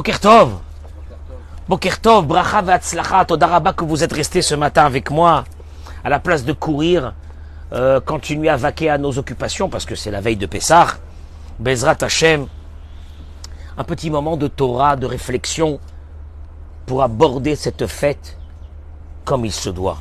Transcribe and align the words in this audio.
Bokertov. 0.00 0.60
Bokertov, 1.68 2.26
bracha 2.26 2.62
ve'atzlacha, 2.62 3.26
todaraba 3.26 3.74
que 3.74 3.84
vous 3.84 4.02
êtes 4.02 4.14
restés 4.14 4.40
ce 4.40 4.54
matin 4.54 4.86
avec 4.86 5.10
moi, 5.10 5.44
à 6.02 6.08
la 6.08 6.18
place 6.18 6.42
de 6.42 6.54
courir, 6.54 7.12
euh, 7.74 8.00
continuer 8.00 8.48
à 8.48 8.56
vaquer 8.56 8.88
à 8.88 8.96
nos 8.96 9.18
occupations, 9.18 9.68
parce 9.68 9.84
que 9.84 9.94
c'est 9.94 10.10
la 10.10 10.22
veille 10.22 10.38
de 10.38 10.46
Pessah. 10.46 10.86
Bezrat 11.58 11.98
Hashem, 12.00 12.46
un 13.76 13.84
petit 13.84 14.08
moment 14.08 14.38
de 14.38 14.48
Torah, 14.48 14.96
de 14.96 15.04
réflexion, 15.04 15.78
pour 16.86 17.02
aborder 17.02 17.54
cette 17.54 17.86
fête 17.86 18.38
comme 19.26 19.44
il 19.44 19.52
se 19.52 19.68
doit. 19.68 19.98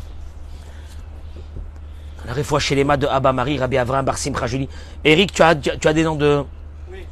La 2.25 2.31
réfoua 2.31 2.59
chez 2.59 2.81
de 2.81 3.05
Abba 3.05 3.33
Marie, 3.33 3.59
Rabbi 3.59 3.77
Avram, 3.77 4.05
Barsim 4.05 4.33
Rajuli. 4.33 4.69
Eric, 5.03 5.33
tu 5.33 5.41
as, 5.41 5.55
tu 5.55 5.87
as 5.89 5.93
des 5.93 6.03
noms 6.05 6.15
de. 6.15 6.45
Oui. 6.89 7.05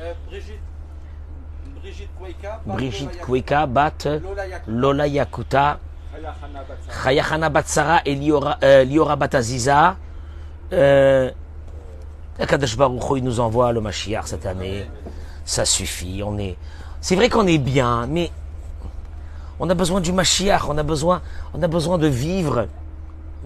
Euh, 0.00 0.12
Brigitte. 0.28 0.67
Brigitte 2.66 3.18
Kweka, 3.20 3.66
Bat, 3.66 4.08
Lola 4.66 5.06
Yakuta. 5.06 5.78
Chayahana 7.02 7.48
Batsara 7.48 8.00
et 8.04 8.14
Liora, 8.14 8.58
euh, 8.62 8.84
Liora 8.84 9.16
Bataziza. 9.16 9.96
Euh, 10.72 11.30
Baruch 12.76 13.02
il 13.16 13.24
nous 13.24 13.40
envoie 13.40 13.72
le 13.72 13.80
Mashiach 13.80 14.26
cette 14.26 14.46
année. 14.46 14.86
Ça 15.44 15.64
suffit. 15.64 16.22
On 16.24 16.38
est, 16.38 16.56
c'est 17.00 17.16
vrai 17.16 17.28
qu'on 17.28 17.46
est 17.46 17.58
bien, 17.58 18.06
mais 18.06 18.30
on 19.58 19.68
a 19.70 19.74
besoin 19.74 20.00
du 20.00 20.12
Mashiach. 20.12 20.68
On 20.68 20.78
a 20.78 20.82
besoin, 20.82 21.22
on 21.54 21.62
a 21.62 21.68
besoin 21.68 21.98
de 21.98 22.06
vivre. 22.06 22.66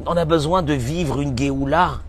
On 0.07 0.17
a 0.17 0.25
besoin 0.25 0.63
de 0.63 0.73
vivre 0.73 1.21
une 1.21 1.37
Géoula, 1.37 2.01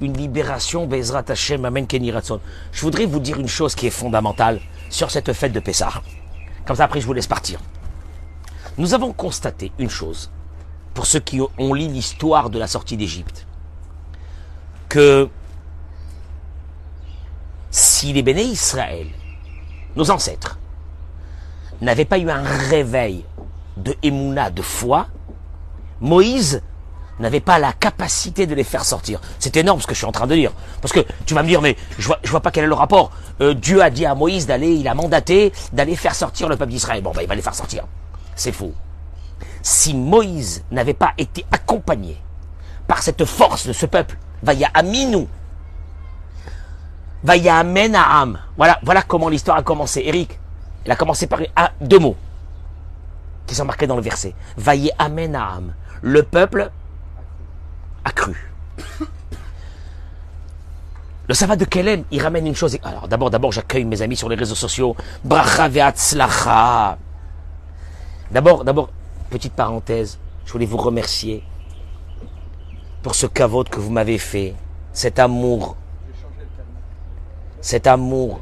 une 0.00 0.12
libération. 0.14 0.88
Je 0.90 2.80
voudrais 2.82 3.06
vous 3.06 3.20
dire 3.20 3.40
une 3.40 3.48
chose 3.48 3.74
qui 3.74 3.86
est 3.86 3.90
fondamentale 3.90 4.60
sur 4.90 5.10
cette 5.10 5.32
fête 5.32 5.52
de 5.52 5.60
Pessah. 5.60 6.02
Comme 6.66 6.76
ça, 6.76 6.84
après, 6.84 7.00
je 7.00 7.06
vous 7.06 7.12
laisse 7.12 7.26
partir. 7.26 7.60
Nous 8.78 8.94
avons 8.94 9.12
constaté 9.12 9.72
une 9.78 9.90
chose, 9.90 10.30
pour 10.94 11.06
ceux 11.06 11.20
qui 11.20 11.40
ont 11.40 11.74
lu 11.74 11.88
l'histoire 11.88 12.50
de 12.50 12.58
la 12.58 12.66
sortie 12.66 12.96
d'Égypte, 12.96 13.46
que 14.88 15.28
si 17.70 18.12
les 18.12 18.22
béné 18.22 18.42
Israël, 18.42 19.06
nos 19.96 20.10
ancêtres, 20.10 20.58
n'avaient 21.80 22.04
pas 22.04 22.18
eu 22.18 22.30
un 22.30 22.42
réveil 22.42 23.24
de 23.76 23.94
émouna, 24.02 24.50
de 24.50 24.62
foi, 24.62 25.08
Moïse 26.00 26.62
n'avait 27.20 27.40
pas 27.40 27.58
la 27.58 27.72
capacité 27.72 28.46
de 28.46 28.54
les 28.54 28.64
faire 28.64 28.84
sortir. 28.84 29.20
C'est 29.38 29.56
énorme 29.56 29.80
ce 29.80 29.86
que 29.86 29.94
je 29.94 29.98
suis 29.98 30.06
en 30.06 30.12
train 30.12 30.26
de 30.26 30.34
dire. 30.34 30.52
Parce 30.80 30.92
que 30.92 31.00
tu 31.26 31.34
vas 31.34 31.42
me 31.42 31.48
dire, 31.48 31.60
mais 31.60 31.76
je 31.98 32.06
vois, 32.06 32.18
vois 32.24 32.40
pas 32.40 32.50
quel 32.50 32.64
est 32.64 32.68
le 32.68 32.74
rapport. 32.74 33.10
Euh, 33.40 33.54
Dieu 33.54 33.82
a 33.82 33.90
dit 33.90 34.06
à 34.06 34.14
Moïse 34.14 34.46
d'aller, 34.46 34.74
il 34.74 34.88
a 34.88 34.94
mandaté 34.94 35.52
d'aller 35.72 35.96
faire 35.96 36.14
sortir 36.14 36.48
le 36.48 36.56
peuple 36.56 36.72
d'Israël. 36.72 37.02
Bon, 37.02 37.12
ben, 37.12 37.22
il 37.22 37.28
va 37.28 37.34
les 37.34 37.42
faire 37.42 37.54
sortir. 37.54 37.84
C'est 38.34 38.52
faux. 38.52 38.72
Si 39.62 39.94
Moïse 39.94 40.64
n'avait 40.70 40.94
pas 40.94 41.12
été 41.18 41.44
accompagné 41.52 42.20
par 42.88 43.02
cette 43.02 43.24
force 43.24 43.66
de 43.66 43.72
ce 43.72 43.86
peuple, 43.86 44.18
Vaya 44.42 44.68
Aminou, 44.74 45.28
Vaya 47.22 47.58
Amen 47.58 47.94
Am. 47.94 48.38
Voilà, 48.56 48.78
voilà 48.82 49.02
comment 49.02 49.28
l'histoire 49.28 49.56
a 49.56 49.62
commencé. 49.62 50.02
Eric, 50.04 50.38
il 50.84 50.90
a 50.90 50.96
commencé 50.96 51.28
par 51.28 51.40
deux 51.80 52.00
mots 52.00 52.16
qui 53.46 53.54
sont 53.54 53.64
marqués 53.64 53.86
dans 53.86 53.96
le 53.96 54.02
verset. 54.02 54.34
Vaya 54.56 54.92
Amen 54.98 55.36
Am. 55.36 55.74
Le 56.00 56.24
peuple 56.24 56.70
a 58.04 58.12
cru. 58.12 58.36
Le 61.28 61.34
sabbat 61.34 61.56
de 61.56 61.64
Kelem, 61.64 62.04
il 62.10 62.20
ramène 62.20 62.46
une 62.46 62.54
chose. 62.54 62.76
Alors 62.82 63.08
d'abord, 63.08 63.30
d'abord, 63.30 63.52
j'accueille 63.52 63.84
mes 63.84 64.02
amis 64.02 64.16
sur 64.16 64.28
les 64.28 64.36
réseaux 64.36 64.54
sociaux. 64.54 64.96
Bracha 65.24 65.68
ve'atzlacha. 65.68 66.98
D'abord, 68.30 68.64
d'abord, 68.64 68.90
petite 69.30 69.52
parenthèse, 69.52 70.18
je 70.44 70.52
voulais 70.52 70.66
vous 70.66 70.78
remercier 70.78 71.42
pour 73.02 73.14
ce 73.14 73.26
cavote 73.26 73.68
que 73.68 73.80
vous 73.80 73.90
m'avez 73.90 74.18
fait, 74.18 74.54
cet 74.92 75.18
amour, 75.18 75.76
cet 77.60 77.86
amour, 77.86 78.40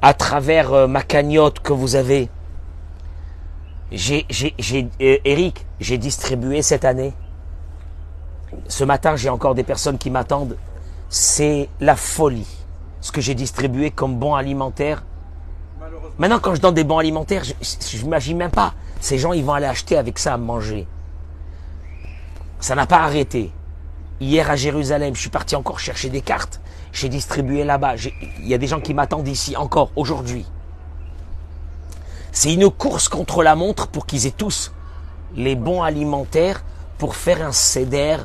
à 0.00 0.14
travers 0.14 0.72
euh, 0.72 0.86
ma 0.86 1.02
cagnotte 1.02 1.60
que 1.60 1.72
vous 1.72 1.94
avez. 1.96 2.28
Euh, 3.92 5.18
Eric, 5.24 5.66
j'ai 5.80 5.98
distribué 5.98 6.62
cette 6.62 6.84
année. 6.84 7.12
Ce 8.68 8.84
matin, 8.84 9.16
j'ai 9.16 9.28
encore 9.28 9.54
des 9.54 9.62
personnes 9.62 9.98
qui 9.98 10.10
m'attendent. 10.10 10.56
C'est 11.08 11.68
la 11.80 11.96
folie. 11.96 12.46
Ce 13.00 13.12
que 13.12 13.20
j'ai 13.20 13.34
distribué 13.34 13.90
comme 13.90 14.16
bon 14.16 14.34
alimentaire. 14.34 15.04
Maintenant, 16.18 16.38
quand 16.38 16.54
je 16.54 16.60
donne 16.60 16.74
des 16.74 16.84
bons 16.84 16.98
alimentaires, 16.98 17.42
je, 17.44 17.54
je 17.60 18.02
m'imagine 18.02 18.36
même 18.36 18.50
pas. 18.50 18.74
Ces 19.00 19.18
gens, 19.18 19.32
ils 19.32 19.44
vont 19.44 19.54
aller 19.54 19.66
acheter 19.66 19.96
avec 19.96 20.18
ça 20.18 20.34
à 20.34 20.36
manger. 20.36 20.86
Ça 22.60 22.74
n'a 22.74 22.86
pas 22.86 23.00
arrêté. 23.00 23.50
Hier 24.20 24.48
à 24.48 24.54
Jérusalem, 24.54 25.16
je 25.16 25.20
suis 25.20 25.30
parti 25.30 25.56
encore 25.56 25.80
chercher 25.80 26.08
des 26.08 26.20
cartes. 26.20 26.60
J'ai 26.92 27.08
distribué 27.08 27.64
là-bas. 27.64 27.96
Il 28.38 28.46
y 28.46 28.54
a 28.54 28.58
des 28.58 28.68
gens 28.68 28.80
qui 28.80 28.94
m'attendent 28.94 29.26
ici 29.26 29.56
encore 29.56 29.90
aujourd'hui. 29.96 30.46
C'est 32.30 32.54
une 32.54 32.70
course 32.70 33.08
contre 33.08 33.42
la 33.42 33.56
montre 33.56 33.88
pour 33.88 34.06
qu'ils 34.06 34.26
aient 34.26 34.30
tous 34.30 34.72
les 35.34 35.56
bons 35.56 35.82
alimentaires 35.82 36.62
pour 36.98 37.16
faire 37.16 37.44
un 37.44 37.52
céder 37.52 38.18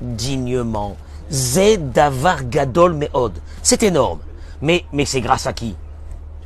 dignement. 0.00 0.96
Zed 1.30 1.92
davar 1.92 2.44
gadol 2.44 2.94
meod. 2.94 3.32
C'est 3.62 3.82
énorme. 3.82 4.20
Mais, 4.62 4.84
mais 4.92 5.04
c'est 5.04 5.20
grâce 5.20 5.46
à 5.46 5.52
qui? 5.52 5.76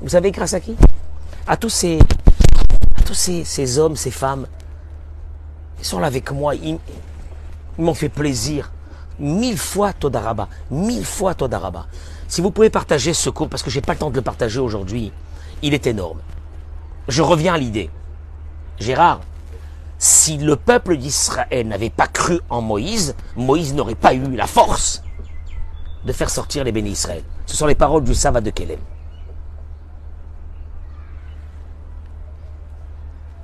Vous 0.01 0.09
savez 0.09 0.31
grâce 0.31 0.55
à 0.55 0.61
qui? 0.61 0.77
À 1.47 1.57
tous 1.57 1.69
ces, 1.69 1.99
à 2.97 3.03
tous 3.03 3.15
ces, 3.15 3.45
ces 3.45 3.79
hommes, 3.79 3.97
ces 3.97 4.11
femmes. 4.11 4.47
Ils 5.79 5.85
sont 5.85 5.99
là 5.99 6.09
avec 6.09 6.31
moi. 6.33 6.55
Ils, 6.55 6.79
ils 7.79 7.85
m'ont 7.85 7.95
fait 7.95 8.09
plaisir. 8.09 8.73
Mille 9.19 9.59
fois 9.59 9.93
Todaraba. 9.93 10.49
Mille 10.71 11.05
fois 11.05 11.35
Todaraba. 11.35 11.87
Si 12.29 12.41
vous 12.41 12.51
pouvez 12.51 12.71
partager 12.71 13.13
ce 13.15 13.31
cours, 13.31 13.49
parce 13.49 13.63
que 13.63 13.71
j'ai 13.71 13.81
pas 13.81 13.93
le 13.93 13.99
temps 13.99 14.11
de 14.11 14.17
le 14.17 14.23
partager 14.23 14.59
aujourd'hui, 14.59 15.13
il 15.63 15.75
est 15.75 15.87
énorme. 15.87 16.19
Je 17.09 17.23
reviens 17.23 17.55
à 17.55 17.59
l'idée. 17.59 17.91
Gérard, 18.79 19.21
si 20.03 20.37
le 20.37 20.57
peuple 20.57 20.97
d'Israël 20.97 21.69
n'avait 21.69 21.89
pas 21.89 22.09
cru 22.09 22.41
en 22.51 22.61
Moïse, 22.61 23.15
Moïse 23.37 23.73
n'aurait 23.73 23.95
pas 23.95 24.15
eu 24.15 24.35
la 24.35 24.49
force 24.49 25.01
de 26.05 26.13
faire 26.13 26.29
sortir 26.29 26.65
les 26.65 26.73
bénis 26.73 26.91
Israël. 26.91 27.23
Ce 27.47 27.57
sont 27.57 27.67
les 27.67 27.77
paroles 27.77 28.03
du 28.03 28.13
Sava 28.13 28.41
de 28.41 28.51
Kelem. 28.51 28.81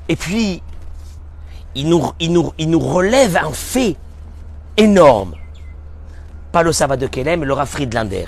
Et 0.08 0.16
puis, 0.16 0.60
il 1.76 1.88
nous, 1.88 2.10
il 2.18 2.32
nous, 2.32 2.52
il 2.58 2.68
nous 2.68 2.80
relève 2.80 3.36
un 3.36 3.52
fait 3.52 3.94
énorme. 4.76 5.36
Pas 6.50 6.64
le 6.64 6.72
Sava 6.72 6.96
de 6.96 7.06
Kelem, 7.06 7.38
mais 7.38 7.46
le 7.46 7.52
Rafri 7.52 7.86
de. 7.86 8.24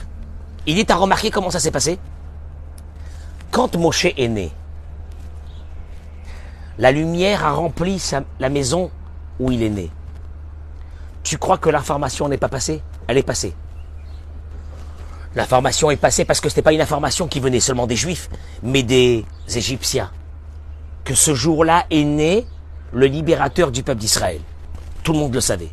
Il 0.66 0.76
dit, 0.76 0.86
t'as 0.86 0.94
remarqué 0.94 1.32
comment 1.32 1.50
ça 1.50 1.58
s'est 1.58 1.72
passé 1.72 1.98
Quand 3.50 3.74
Moshe 3.76 4.04
est 4.04 4.28
né, 4.28 4.52
la 6.80 6.92
lumière 6.92 7.44
a 7.44 7.52
rempli 7.52 8.02
la 8.40 8.48
maison 8.48 8.90
où 9.38 9.52
il 9.52 9.62
est 9.62 9.68
né. 9.68 9.90
Tu 11.22 11.36
crois 11.36 11.58
que 11.58 11.68
l'information 11.68 12.26
n'est 12.26 12.38
pas 12.38 12.48
passée? 12.48 12.82
Elle 13.06 13.18
est 13.18 13.22
passée. 13.22 13.54
L'information 15.34 15.90
est 15.90 15.98
passée 15.98 16.24
parce 16.24 16.40
que 16.40 16.48
ce 16.48 16.54
n'était 16.54 16.62
pas 16.62 16.72
une 16.72 16.80
information 16.80 17.28
qui 17.28 17.38
venait 17.38 17.60
seulement 17.60 17.86
des 17.86 17.96
Juifs, 17.96 18.30
mais 18.62 18.82
des 18.82 19.26
Égyptiens. 19.54 20.10
Que 21.04 21.14
ce 21.14 21.34
jour-là 21.34 21.84
est 21.90 22.02
né 22.02 22.46
le 22.94 23.04
libérateur 23.04 23.70
du 23.70 23.82
peuple 23.82 24.00
d'Israël. 24.00 24.40
Tout 25.02 25.12
le 25.12 25.18
monde 25.18 25.34
le 25.34 25.42
savait. 25.42 25.72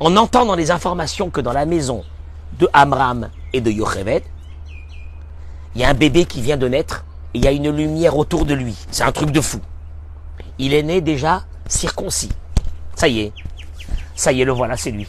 On 0.00 0.16
entend 0.16 0.46
dans 0.46 0.56
les 0.56 0.70
informations 0.70 1.28
que 1.28 1.42
dans 1.42 1.52
la 1.52 1.66
maison 1.66 2.02
de 2.58 2.66
Amram 2.72 3.28
et 3.52 3.60
de 3.60 3.70
Yocheved, 3.70 4.22
il 5.74 5.82
y 5.82 5.84
a 5.84 5.90
un 5.90 5.94
bébé 5.94 6.24
qui 6.24 6.40
vient 6.40 6.56
de 6.56 6.66
naître 6.66 7.04
et 7.34 7.38
il 7.38 7.44
y 7.44 7.46
a 7.46 7.52
une 7.52 7.68
lumière 7.68 8.16
autour 8.16 8.46
de 8.46 8.54
lui. 8.54 8.74
C'est 8.90 9.04
un 9.04 9.12
truc 9.12 9.30
de 9.30 9.42
fou. 9.42 9.60
Il 10.58 10.74
est 10.74 10.82
né 10.82 11.00
déjà 11.00 11.44
circoncis. 11.66 12.30
Ça 12.94 13.08
y 13.08 13.20
est. 13.20 13.32
Ça 14.14 14.32
y 14.32 14.42
est, 14.42 14.44
le 14.44 14.52
voilà, 14.52 14.76
c'est 14.76 14.90
lui. 14.90 15.06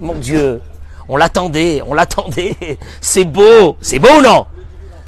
Mon 0.00 0.14
Dieu. 0.14 0.60
On 1.08 1.16
l'attendait, 1.16 1.82
on 1.86 1.94
l'attendait. 1.94 2.56
C'est 3.00 3.24
beau. 3.24 3.76
C'est 3.80 3.98
beau 3.98 4.18
ou 4.18 4.22
non? 4.22 4.46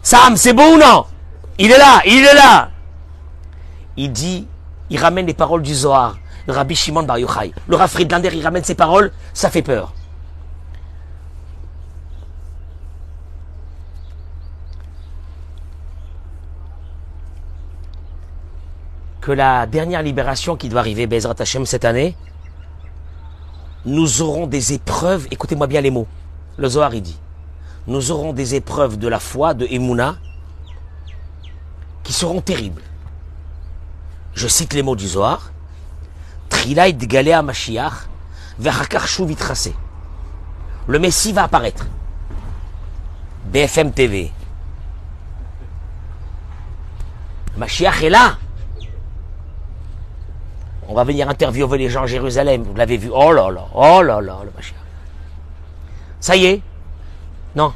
Sam, 0.03 0.37
c'est 0.37 0.53
beau 0.53 0.75
ou 0.75 0.79
non? 0.79 1.05
Il 1.59 1.73
est 1.73 1.79
là, 1.79 2.01
il 2.07 2.25
est 2.25 2.35
là. 2.35 2.71
Il 3.97 4.13
dit, 4.13 4.47
il 4.91 4.99
ramène 4.99 5.27
les 5.27 5.35
paroles 5.35 5.63
du 5.63 5.75
Zohar. 5.75 6.17
Le 6.47 6.53
Rabbi 6.53 6.75
Shimon 6.75 7.03
Bar 7.03 7.19
Yochai. 7.19 7.53
Le 7.67 7.77
Rav 7.77 7.91
Friedlander, 7.91 8.31
il 8.33 8.43
ramène 8.43 8.65
ses 8.65 8.77
paroles. 8.77 9.13
Ça 9.35 9.51
fait 9.51 9.63
peur. 9.63 9.93
La 19.33 19.67
dernière 19.67 20.03
libération 20.03 20.57
qui 20.57 20.69
doit 20.69 20.81
arriver, 20.81 21.07
Bezrat 21.07 21.35
Hashem, 21.39 21.67
cette 21.67 21.85
année, 21.85 22.17
nous 23.85 24.23
aurons 24.23 24.47
des 24.47 24.73
épreuves, 24.73 25.27
écoutez-moi 25.31 25.67
bien 25.67 25.81
les 25.81 25.91
mots, 25.91 26.07
le 26.57 26.69
Zohar 26.69 26.95
il 26.95 27.03
dit, 27.03 27.19
nous 27.87 28.11
aurons 28.11 28.33
des 28.33 28.55
épreuves 28.55 28.99
de 28.99 29.09
la 29.09 29.19
foi, 29.19 29.55
de 29.55 29.67
Emouna, 29.71 30.17
qui 32.03 32.13
seront 32.13 32.41
terribles. 32.41 32.83
Je 34.35 34.47
cite 34.47 34.73
les 34.73 34.83
mots 34.83 34.97
du 34.97 35.07
Zohar. 35.07 35.51
Trilait 36.49 36.93
Galea 36.93 37.43
Mashiach, 37.43 38.09
Verhakar 38.59 39.07
Shuv 39.07 39.31
Yitrasé. 39.31 39.75
Le 40.87 40.99
Messie 40.99 41.33
va 41.33 41.45
apparaître. 41.45 41.87
BFM 43.47 43.93
TV. 43.93 44.33
Mashiach 47.57 48.03
est 48.03 48.11
là. 48.11 48.39
On 50.88 50.94
va 50.94 51.05
venir 51.05 51.29
interviewer 51.29 51.76
les 51.76 51.90
gens 51.90 52.05
à 52.05 52.06
Jérusalem. 52.06 52.62
Vous 52.62 52.75
l'avez 52.75 52.96
vu. 52.96 53.11
Oh 53.12 53.32
là 53.32 53.50
là, 53.50 53.67
oh 53.75 54.02
là 54.02 54.20
là, 54.23 54.38
le 54.43 54.50
Mashiach. 54.56 54.79
Ça 56.19 56.35
y 56.35 56.46
est? 56.46 56.62
Non. 57.55 57.75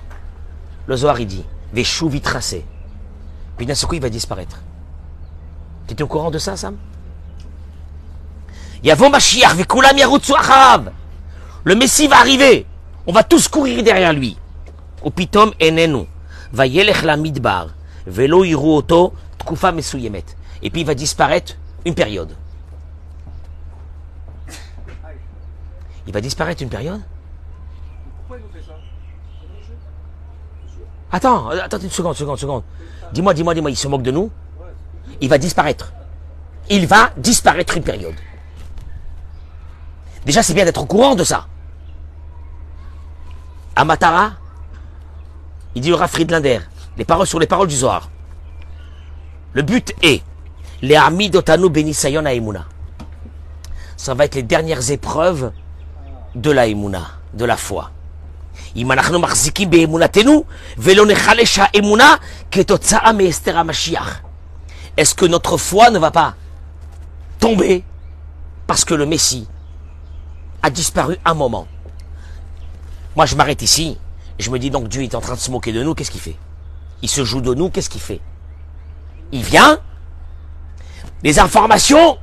Le 0.87 0.97
Zohar, 0.97 1.21
il 1.21 1.27
dit. 1.27 1.45
Veshu 1.75 2.09
vitracé. 2.09 2.65
Puis 3.59 3.67
d'un 3.67 3.75
seul 3.75 3.89
coup, 3.89 3.95
il 3.97 4.03
va 4.03 4.09
disparaître. 4.09 4.63
Tu 5.87 5.93
étais 5.93 6.03
au 6.03 6.07
courant 6.07 6.31
de 6.31 6.39
ça, 6.39 6.57
Sam 6.57 6.77
Yavo 8.83 9.11
Mashiach, 9.11 9.55
vekulam 9.55 9.97
yarutsu. 9.97 10.33
Le 11.65 11.75
Messie 11.75 12.09
va 12.09 12.19
arriver. 12.19 12.67
On 13.07 13.13
va 13.13 13.23
tous 13.23 13.47
courir 13.47 13.83
derrière 13.83 14.13
lui. 14.13 14.37
Upitom 15.05 15.53
enenu. 15.61 16.07
Vayelech 16.53 17.03
la 17.03 17.17
midbar. 17.17 17.69
Velo 18.07 18.45
iru 18.45 18.77
oto 18.77 19.13
tkufa 19.39 19.71
mesuyemet. 19.71 20.25
Et 20.63 20.71
puis 20.71 20.81
il 20.81 20.87
va 20.87 20.95
disparaître 20.95 21.55
une 21.85 21.95
période. 21.95 22.35
Il 26.07 26.13
va 26.13 26.21
disparaître 26.21 26.63
une 26.63 26.69
période 26.69 27.01
Pourquoi 28.17 28.39
il 28.39 28.43
nous 28.43 28.53
fait 28.53 28.67
ça? 28.67 28.75
Attends, 31.13 31.51
attends 31.51 31.79
une 31.79 31.91
seconde, 31.91 32.17
seconde, 32.17 32.39
seconde. 32.39 32.63
Dis-moi, 33.13 33.35
dis-moi, 33.35 33.55
dis-moi, 33.55 33.71
il 33.71 33.77
se 33.77 33.87
moque 33.87 34.03
de 34.03 34.11
nous 34.11 34.31
Il 35.21 35.29
va 35.29 35.37
disparaître. 35.37 35.93
Il 36.71 36.87
va 36.87 37.11
disparaître 37.19 37.77
une 37.77 37.83
période. 37.83 38.15
Déjà, 40.25 40.43
c'est 40.43 40.55
bien 40.55 40.65
d'être 40.65 40.81
au 40.81 40.87
courant 40.87 41.15
de 41.15 41.25
ça. 41.25 41.47
Amatara, 43.77 44.33
il 45.75 45.83
dit 45.83 45.89
le 45.89 45.97
Rav 45.97 46.11
Friedlander, 46.11 46.61
les 46.97 47.05
paroles 47.05 47.27
sur 47.27 47.39
les 47.39 47.47
paroles 47.47 47.69
du 47.69 47.77
Zohar. 47.77 48.11
Le 49.53 49.63
but 49.63 49.95
est, 50.03 50.23
les 50.81 50.97
Ami 50.97 51.29
d'Otanu 51.29 51.69
Benisayon 51.69 52.25
Aimuna. 52.25 52.67
Ça 53.97 54.15
va 54.15 54.25
être 54.25 54.35
les 54.35 54.43
dernières 54.43 54.91
épreuves 54.91 55.53
de 56.35 56.51
la 56.51 56.67
de 56.67 57.45
la 57.45 57.57
foi. 57.57 57.91
Est-ce 64.97 65.15
que 65.15 65.27
notre 65.27 65.57
foi 65.57 65.91
ne 65.91 65.99
va 65.99 66.11
pas 66.11 66.35
tomber 67.39 67.85
parce 68.67 68.85
que 68.85 68.95
le 68.95 69.07
Messie 69.07 69.47
a 70.63 70.71
disparu 70.71 71.17
un 71.25 71.35
moment? 71.35 71.67
Moi 73.17 73.27
je 73.27 73.37
m'arrête 73.37 73.63
ici, 73.63 73.99
je 74.39 74.51
me 74.51 74.59
dis 74.59 74.71
donc 74.71 74.89
Dieu 74.89 75.03
est 75.03 75.15
en 75.15 75.21
train 75.21 75.35
de 75.35 75.39
se 75.39 75.51
moquer 75.51 75.73
de 75.73 75.83
nous, 75.83 75.95
qu'est-ce 75.95 76.11
qu'il 76.11 76.21
fait? 76.21 76.37
Il 77.03 77.09
se 77.09 77.25
joue 77.25 77.41
de 77.41 77.55
nous, 77.55 77.69
qu'est-ce 77.69 77.91
qu'il 77.91 78.01
fait? 78.01 78.21
Il 79.33 79.43
vient, 79.43 79.79
les 81.23 81.39
informations, 81.39 82.19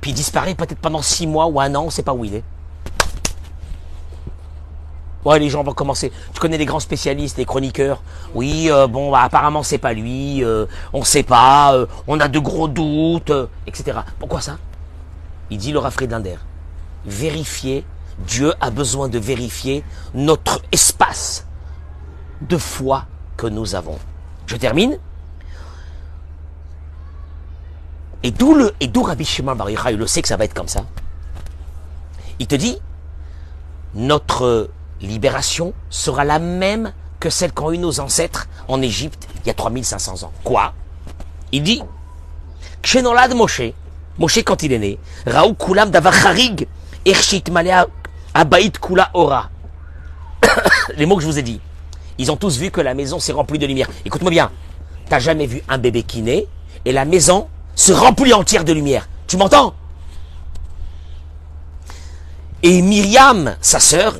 puis 0.00 0.12
il 0.12 0.14
disparaît 0.14 0.54
peut-être 0.54 0.78
pendant 0.78 1.02
six 1.02 1.26
mois 1.26 1.46
ou 1.46 1.60
un 1.60 1.74
an, 1.74 1.82
on 1.82 1.86
ne 1.86 1.90
sait 1.90 2.02
pas 2.02 2.12
où 2.14 2.24
il 2.24 2.34
est. 2.34 2.44
Ouais, 5.26 5.40
les 5.40 5.50
gens 5.50 5.64
vont 5.64 5.72
commencer. 5.72 6.12
Tu 6.32 6.38
connais 6.38 6.56
les 6.56 6.66
grands 6.66 6.78
spécialistes, 6.78 7.36
les 7.36 7.44
chroniqueurs? 7.44 8.00
Oui, 8.32 8.70
euh, 8.70 8.86
bon, 8.86 9.10
bah, 9.10 9.22
apparemment 9.22 9.64
c'est 9.64 9.76
pas 9.76 9.92
lui. 9.92 10.44
euh, 10.44 10.66
on 10.92 11.02
sait 11.02 11.24
pas. 11.24 11.74
euh, 11.74 11.86
on 12.06 12.20
a 12.20 12.28
de 12.28 12.38
gros 12.38 12.68
doutes, 12.68 13.30
euh, 13.30 13.48
etc. 13.66 13.98
Pourquoi 14.20 14.40
ça? 14.40 14.56
Il 15.50 15.58
dit 15.58 15.74
Rav 15.76 15.92
Friedlander. 15.92 16.36
Vérifier. 17.04 17.84
Dieu 18.20 18.54
a 18.60 18.70
besoin 18.70 19.08
de 19.08 19.18
vérifier 19.18 19.82
notre 20.14 20.62
espace 20.70 21.44
de 22.40 22.56
foi 22.56 23.06
que 23.36 23.48
nous 23.48 23.74
avons. 23.74 23.98
Je 24.46 24.54
termine. 24.54 24.96
Et 28.22 28.30
d'où 28.30 28.54
le 28.54 28.72
et 28.78 28.86
d'où 28.86 29.02
Rabbi 29.02 29.24
Shimon 29.24 29.56
Bar 29.56 29.70
Yochai, 29.70 29.92
le 29.96 30.06
sait 30.06 30.22
que 30.22 30.28
ça 30.28 30.36
va 30.36 30.44
être 30.44 30.54
comme 30.54 30.68
ça. 30.68 30.84
Il 32.38 32.46
te 32.46 32.54
dit 32.54 32.78
notre 33.94 34.70
libération 35.00 35.72
sera 35.90 36.24
la 36.24 36.38
même 36.38 36.92
que 37.20 37.30
celle 37.30 37.52
qu'ont 37.52 37.72
eu 37.72 37.78
nos 37.78 38.00
ancêtres 38.00 38.48
en 38.68 38.82
Égypte 38.82 39.28
il 39.44 39.48
y 39.48 39.50
a 39.50 39.54
3500 39.54 40.24
ans. 40.24 40.32
Quoi? 40.44 40.72
Il 41.52 41.62
dit, 41.62 41.82
Kshenolad 42.82 43.34
Moshe, 43.34 43.62
Moshe 44.18 44.38
quand 44.38 44.62
il 44.62 44.72
est 44.72 44.78
né, 44.78 44.98
Raou 45.26 45.54
Kulam 45.54 45.90
Davacharig, 45.90 46.66
Ershit 47.04 47.50
Malea 47.50 47.86
Abaït 48.34 48.78
Kula 48.78 49.10
Ora. 49.14 49.50
Les 50.96 51.06
mots 51.06 51.16
que 51.16 51.22
je 51.22 51.26
vous 51.26 51.38
ai 51.38 51.42
dit. 51.42 51.60
Ils 52.18 52.30
ont 52.30 52.36
tous 52.36 52.58
vu 52.58 52.70
que 52.70 52.80
la 52.80 52.94
maison 52.94 53.18
s'est 53.18 53.32
remplie 53.32 53.58
de 53.58 53.66
lumière. 53.66 53.88
Écoute-moi 54.04 54.30
bien, 54.30 54.50
t'as 55.08 55.18
jamais 55.18 55.46
vu 55.46 55.62
un 55.68 55.78
bébé 55.78 56.02
qui 56.02 56.22
naît 56.22 56.46
et 56.84 56.92
la 56.92 57.04
maison 57.04 57.48
se 57.74 57.92
remplit 57.92 58.32
entière 58.32 58.64
de 58.64 58.72
lumière. 58.72 59.08
Tu 59.26 59.36
m'entends? 59.36 59.74
Et 62.62 62.80
Myriam, 62.80 63.56
sa 63.60 63.80
sœur, 63.80 64.18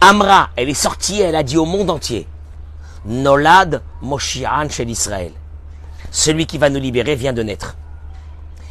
Amra, 0.00 0.50
elle 0.56 0.68
est 0.68 0.74
sortie, 0.74 1.20
elle 1.20 1.34
a 1.34 1.42
dit 1.42 1.56
au 1.56 1.64
monde 1.64 1.90
entier, 1.90 2.26
Nolad 3.04 3.82
Moshiach 4.02 4.70
chez 4.70 4.84
l'Israël. 4.84 5.32
Celui 6.10 6.46
qui 6.46 6.58
va 6.58 6.70
nous 6.70 6.80
libérer 6.80 7.14
vient 7.14 7.32
de 7.32 7.42
naître. 7.42 7.76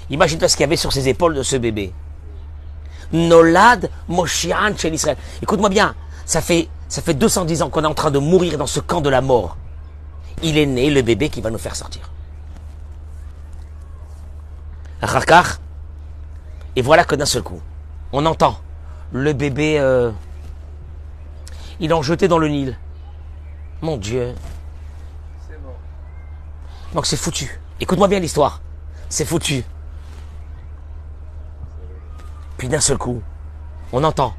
Imagine-toi 0.09 0.47
ce 0.47 0.56
qu'il 0.56 0.62
y 0.62 0.65
avait 0.65 0.77
sur 0.77 0.94
ses 0.94 1.09
épaules 1.09 1.35
de 1.35 1.44
ce 1.44 1.56
bébé. 1.57 1.94
Nolad 3.12 3.89
Moshiach 4.07 4.77
chez 4.77 4.89
l'Israël. 4.89 5.18
Écoute-moi 5.41 5.69
bien, 5.69 5.95
ça 6.25 6.41
fait, 6.41 6.69
ça 6.88 7.01
fait 7.01 7.13
210 7.13 7.62
ans 7.62 7.69
qu'on 7.69 7.83
est 7.83 7.88
en 7.88 7.94
train 7.94 8.12
de 8.12 8.19
mourir 8.19 8.57
dans 8.57 8.68
ce 8.68 8.79
camp 8.79 9.01
de 9.01 9.09
la 9.09 9.21
mort. 9.21 9.57
Il 10.44 10.57
est 10.57 10.65
né, 10.65 10.89
le 10.89 11.01
bébé 11.01 11.29
qui 11.29 11.41
va 11.41 11.50
nous 11.50 11.57
faire 11.57 11.75
sortir. 11.75 12.09
Et 16.75 16.81
voilà 16.81 17.03
que 17.06 17.15
d'un 17.15 17.25
seul 17.25 17.44
coup, 17.44 17.62
on 18.12 18.25
entend 18.25 18.57
le 19.12 19.33
bébé, 19.33 19.79
euh, 19.79 20.12
il 21.79 21.94
en 21.94 22.01
jeté 22.01 22.27
dans 22.27 22.38
le 22.38 22.47
Nil. 22.47 22.77
Mon 23.81 23.98
Dieu. 23.98 24.34
C'est 25.48 25.57
mort. 25.62 25.75
Donc 26.93 27.05
c'est 27.05 27.17
foutu. 27.17 27.60
Écoute-moi 27.79 28.07
bien 28.07 28.19
l'histoire. 28.19 28.62
C'est 29.10 29.25
foutu. 29.25 29.63
Puis 32.57 32.67
d'un 32.67 32.79
seul 32.79 32.98
coup, 32.98 33.22
on 33.93 34.03
entend. 34.03 34.34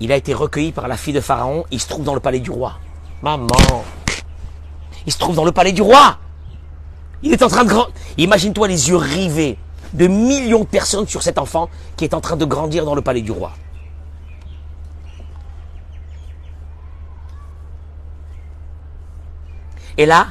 Il 0.00 0.10
a 0.10 0.16
été 0.16 0.34
recueilli 0.34 0.72
par 0.72 0.88
la 0.88 0.96
fille 0.96 1.12
de 1.12 1.20
Pharaon. 1.20 1.64
Il 1.70 1.80
se 1.80 1.88
trouve 1.88 2.04
dans 2.04 2.14
le 2.14 2.20
palais 2.20 2.40
du 2.40 2.50
roi. 2.50 2.78
Maman. 3.22 3.46
Il 5.06 5.12
se 5.12 5.18
trouve 5.18 5.36
dans 5.36 5.44
le 5.44 5.52
palais 5.52 5.72
du 5.72 5.82
roi. 5.82 6.18
Il 7.22 7.32
est 7.32 7.42
en 7.42 7.48
train 7.48 7.64
de 7.64 7.68
grandir. 7.68 7.94
Imagine-toi 8.16 8.66
les 8.66 8.88
yeux 8.88 8.96
rivés 8.96 9.58
de 9.92 10.06
millions 10.06 10.60
de 10.60 10.66
personnes 10.66 11.06
sur 11.06 11.22
cet 11.22 11.38
enfant 11.38 11.68
qui 11.96 12.04
est 12.04 12.14
en 12.14 12.20
train 12.20 12.36
de 12.36 12.44
grandir 12.44 12.84
dans 12.84 12.94
le 12.94 13.02
palais 13.02 13.20
du 13.20 13.30
roi. 13.30 13.52
Et 19.98 20.06
là, 20.06 20.28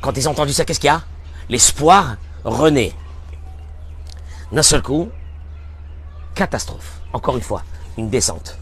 quand 0.00 0.16
ils 0.16 0.28
ont 0.28 0.32
entendu 0.32 0.52
ça, 0.52 0.64
qu'est-ce 0.64 0.80
qu'il 0.80 0.88
y 0.88 0.90
a? 0.90 1.02
L'espoir 1.48 2.16
renaît. 2.44 2.92
D'un 4.52 4.62
seul 4.62 4.82
coup, 4.82 5.10
catastrophe. 6.34 7.00
Encore 7.12 7.36
une 7.36 7.42
fois, 7.42 7.62
une 7.96 8.10
descente. 8.10 8.58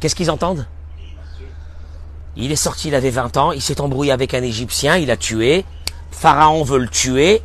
Qu'est-ce 0.00 0.14
qu'ils 0.14 0.30
entendent? 0.30 0.66
Il 2.36 2.52
est 2.52 2.56
sorti, 2.56 2.88
il 2.88 2.94
avait 2.94 3.10
20 3.10 3.36
ans, 3.36 3.52
il 3.52 3.60
s'est 3.60 3.80
embrouillé 3.80 4.12
avec 4.12 4.34
un 4.34 4.42
Égyptien, 4.42 4.96
il 4.96 5.10
a 5.10 5.16
tué. 5.16 5.64
Pharaon 6.10 6.62
veut 6.62 6.78
le 6.78 6.88
tuer, 6.88 7.42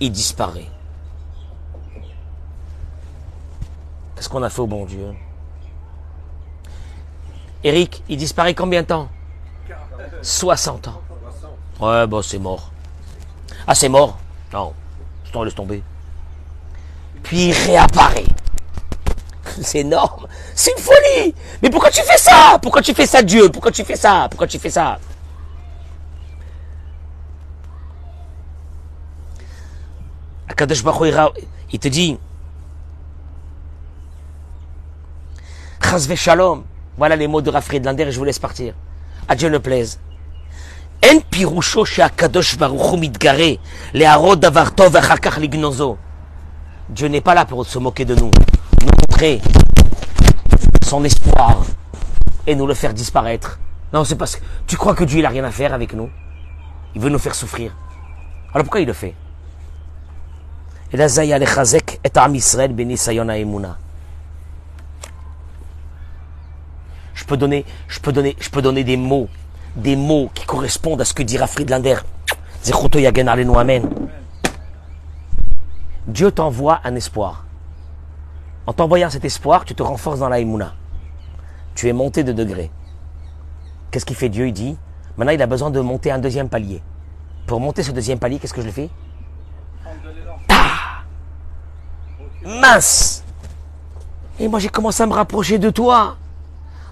il 0.00 0.10
disparaît. 0.10 0.68
Qu'est-ce 4.16 4.28
qu'on 4.28 4.42
a 4.42 4.50
fait 4.50 4.60
au 4.60 4.66
bon 4.66 4.84
Dieu? 4.84 5.14
Eric, 7.64 8.02
il 8.08 8.16
disparaît 8.16 8.54
combien 8.54 8.82
de 8.82 8.88
temps? 8.88 9.08
60 10.22 10.88
ans. 10.88 11.00
Ouais, 11.82 12.06
bah 12.06 12.20
c'est 12.22 12.38
mort. 12.38 12.70
Ah, 13.66 13.74
c'est 13.74 13.88
mort? 13.88 14.16
Non, 14.52 14.72
je 15.34 15.38
laisse 15.40 15.54
tomber. 15.56 15.82
Puis 17.24 17.48
il 17.48 17.52
réapparaît. 17.52 18.26
C'est 19.62 19.80
énorme. 19.80 20.28
C'est 20.54 20.70
une 20.70 20.78
folie. 20.78 21.34
Mais 21.60 21.70
pourquoi 21.70 21.90
tu 21.90 22.00
fais 22.02 22.18
ça? 22.18 22.58
Pourquoi 22.62 22.82
tu 22.82 22.94
fais 22.94 23.06
ça, 23.06 23.20
Dieu? 23.20 23.48
Pourquoi 23.48 23.72
tu 23.72 23.82
fais 23.82 23.96
ça? 23.96 24.28
Pourquoi 24.30 24.46
tu 24.46 24.60
fais 24.60 24.70
ça? 24.70 25.00
Akadosh 30.48 30.84
il 31.72 31.78
te 31.80 31.88
dit 31.88 32.16
Chas 35.82 36.14
shalom. 36.14 36.62
Voilà 36.96 37.16
les 37.16 37.26
mots 37.26 37.42
de 37.42 37.50
Rav 37.50 37.64
Friedlander 37.64 38.04
et 38.04 38.12
je 38.12 38.18
vous 38.18 38.24
laisse 38.24 38.38
partir. 38.38 38.74
À 39.26 39.34
Dieu 39.34 39.48
ne 39.48 39.58
plaise. 39.58 39.98
Dieu 46.88 47.08
n'est 47.08 47.20
pas 47.20 47.34
là 47.34 47.44
pour 47.44 47.66
se 47.66 47.78
moquer 47.78 48.04
de 48.04 48.14
nous, 48.14 48.30
nous 48.82 48.86
montrer 48.86 49.40
son 50.84 51.02
espoir 51.04 51.64
et 52.46 52.54
nous 52.54 52.66
le 52.66 52.74
faire 52.74 52.94
disparaître. 52.94 53.58
Non, 53.92 54.04
c'est 54.04 54.16
parce 54.16 54.36
que 54.36 54.42
tu 54.66 54.76
crois 54.76 54.94
que 54.94 55.04
Dieu 55.04 55.18
il 55.18 55.26
a 55.26 55.28
rien 55.28 55.44
à 55.44 55.50
faire 55.50 55.74
avec 55.74 55.92
nous. 55.92 56.08
Il 56.94 57.00
veut 57.00 57.10
nous 57.10 57.18
faire 57.18 57.34
souffrir. 57.34 57.74
Alors 58.54 58.64
pourquoi 58.64 58.80
il 58.80 58.86
le 58.86 58.92
fait? 58.92 59.14
Je 67.14 67.24
peux 67.24 67.36
donner, 67.36 67.64
je 67.88 67.98
peux 68.00 68.12
donner, 68.12 68.36
je 68.38 68.50
peux 68.50 68.62
donner 68.62 68.84
des 68.84 68.96
mots, 68.96 69.28
des 69.76 69.96
mots 69.96 70.30
qui 70.34 70.46
correspondent 70.46 71.00
à 71.00 71.04
ce 71.04 71.14
que 71.14 71.22
dira 71.22 71.46
Friedlander. 71.46 71.96
Dieu 76.06 76.30
t'envoie 76.30 76.80
un 76.84 76.94
espoir. 76.94 77.44
En 78.66 78.72
t'envoyant 78.72 79.10
cet 79.10 79.24
espoir, 79.24 79.64
tu 79.64 79.74
te 79.74 79.82
renforces 79.82 80.20
dans 80.20 80.28
la 80.28 80.38
Emouna. 80.40 80.74
Tu 81.74 81.88
es 81.88 81.92
monté 81.92 82.22
de 82.22 82.32
degré. 82.32 82.70
Qu'est-ce 83.90 84.06
qu'il 84.06 84.16
fait 84.16 84.28
Dieu? 84.28 84.46
Il 84.48 84.52
dit, 84.52 84.76
maintenant 85.16 85.32
il 85.32 85.42
a 85.42 85.46
besoin 85.46 85.70
de 85.70 85.80
monter 85.80 86.10
un 86.10 86.18
deuxième 86.18 86.48
palier. 86.48 86.82
Pour 87.46 87.60
monter 87.60 87.82
ce 87.82 87.90
deuxième 87.90 88.18
palier, 88.18 88.38
qu'est-ce 88.38 88.54
que 88.54 88.60
je 88.60 88.66
le 88.66 88.72
fais? 88.72 88.90
Ah 90.48 91.02
Mince 92.44 93.24
Et 94.38 94.48
moi 94.48 94.60
j'ai 94.60 94.68
commencé 94.68 95.02
à 95.02 95.06
me 95.06 95.12
rapprocher 95.12 95.58
de 95.58 95.70
toi. 95.70 96.16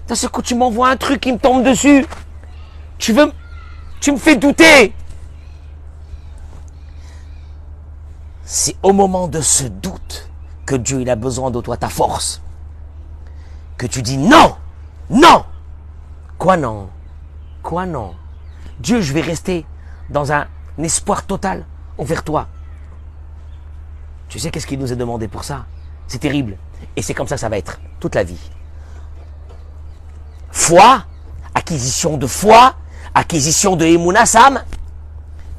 D'un 0.07 0.15
seul 0.15 0.29
coup, 0.29 0.41
tu 0.41 0.55
m'envoies 0.55 0.89
un 0.89 0.97
truc 0.97 1.21
qui 1.21 1.31
me 1.31 1.37
tombe 1.37 1.63
dessus. 1.63 2.05
Tu 3.01 3.13
veux... 3.13 3.33
Tu 3.99 4.11
me 4.11 4.17
fais 4.17 4.35
douter. 4.35 4.93
C'est 8.43 8.75
au 8.83 8.93
moment 8.93 9.27
de 9.27 9.41
ce 9.41 9.63
doute 9.63 10.29
que 10.65 10.75
Dieu 10.75 11.03
a 11.09 11.15
besoin 11.15 11.49
de 11.49 11.59
toi, 11.61 11.77
ta 11.77 11.89
force. 11.89 12.41
Que 13.77 13.87
tu 13.87 14.03
dis 14.03 14.17
non, 14.17 14.55
non. 15.09 15.45
Quoi 16.37 16.57
non 16.57 16.89
Quoi 17.63 17.87
non 17.87 18.13
Dieu, 18.79 19.01
je 19.01 19.13
vais 19.13 19.21
rester 19.21 19.65
dans 20.09 20.31
un 20.31 20.47
espoir 20.77 21.25
total 21.25 21.65
envers 21.97 22.23
toi. 22.23 22.47
Tu 24.29 24.37
sais 24.37 24.51
qu'est-ce 24.51 24.67
qu'il 24.67 24.79
nous 24.79 24.93
est 24.93 24.95
demandé 24.95 25.27
pour 25.27 25.43
ça? 25.43 25.65
C'est 26.07 26.19
terrible. 26.19 26.55
Et 26.95 27.01
c'est 27.01 27.15
comme 27.15 27.27
ça 27.27 27.35
que 27.35 27.41
ça 27.41 27.49
va 27.49 27.57
être 27.57 27.79
toute 27.99 28.13
la 28.13 28.23
vie. 28.23 28.51
Foi, 30.51 31.05
acquisition 31.55 32.17
de 32.17 32.27
foi, 32.27 32.75
acquisition 33.13 33.75
de 33.75 33.85
Emouna 33.85 34.25
Sam, 34.25 34.63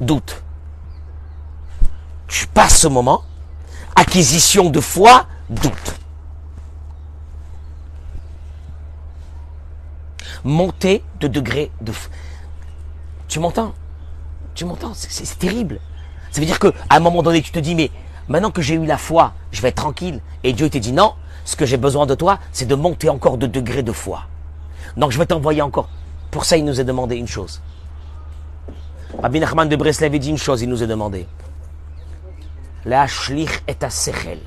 doute. 0.01 0.41
Tu 2.27 2.47
passes 2.47 2.79
ce 2.79 2.87
moment, 2.87 3.23
acquisition 3.95 4.69
de 4.69 4.79
foi, 4.79 5.27
doute. 5.49 5.99
Montée 10.43 11.03
de 11.19 11.27
degré 11.27 11.71
de... 11.81 11.91
f- 11.91 12.09
Tu 13.27 13.39
m'entends? 13.39 13.73
Tu 14.55 14.65
m'entends? 14.65 14.93
C'est- 14.93 15.37
terrible. 15.39 15.79
Ça 16.31 16.41
veut 16.41 16.47
dire 16.47 16.59
que 16.59 16.73
à 16.89 16.97
un 16.97 16.99
moment 16.99 17.23
donné, 17.23 17.41
tu 17.41 17.51
te 17.51 17.59
dis, 17.59 17.75
mais 17.75 17.91
maintenant 18.27 18.51
que 18.51 18.61
j'ai 18.61 18.75
eu 18.75 18.85
la 18.85 18.97
foi, 18.97 19.33
je 19.51 19.61
vais 19.61 19.69
être 19.69 19.75
tranquille. 19.75 20.19
Et 20.43 20.53
Dieu 20.53 20.69
te 20.69 20.77
dit, 20.77 20.91
non, 20.91 21.13
ce 21.45 21.55
que 21.55 21.65
j'ai 21.65 21.77
besoin 21.77 22.05
de 22.05 22.15
toi, 22.15 22.39
c'est 22.51 22.65
de 22.65 22.75
monter 22.75 23.09
encore 23.09 23.37
de 23.37 23.47
degré 23.47 23.83
de 23.83 23.91
foi. 23.91 24.23
Donc 24.97 25.11
je 25.11 25.17
vais 25.17 25.25
t'envoyer 25.25 25.61
encore. 25.61 25.89
Pour 26.33 26.45
ça, 26.45 26.57
il 26.57 26.65
nous 26.65 26.79
a 26.79 26.83
demandé 26.83 27.15
une 27.15 27.27
chose. 27.27 27.61
Rabbi 29.21 29.39
Nachman 29.39 29.69
de 29.69 29.75
Breslev 29.75 30.15
a 30.15 30.17
dit 30.17 30.31
une 30.31 30.39
chose, 30.39 30.63
il 30.63 30.67
nous 30.67 30.81
a 30.81 30.87
demandé. 30.87 31.27
La 32.85 33.05
shlich 33.05 33.61
est 33.67 33.83
à 33.83 33.91
sechel. 33.91 34.39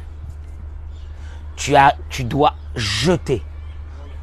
Tu, 1.54 1.76
as, 1.76 1.94
tu 2.10 2.24
dois 2.24 2.54
jeter 2.74 3.40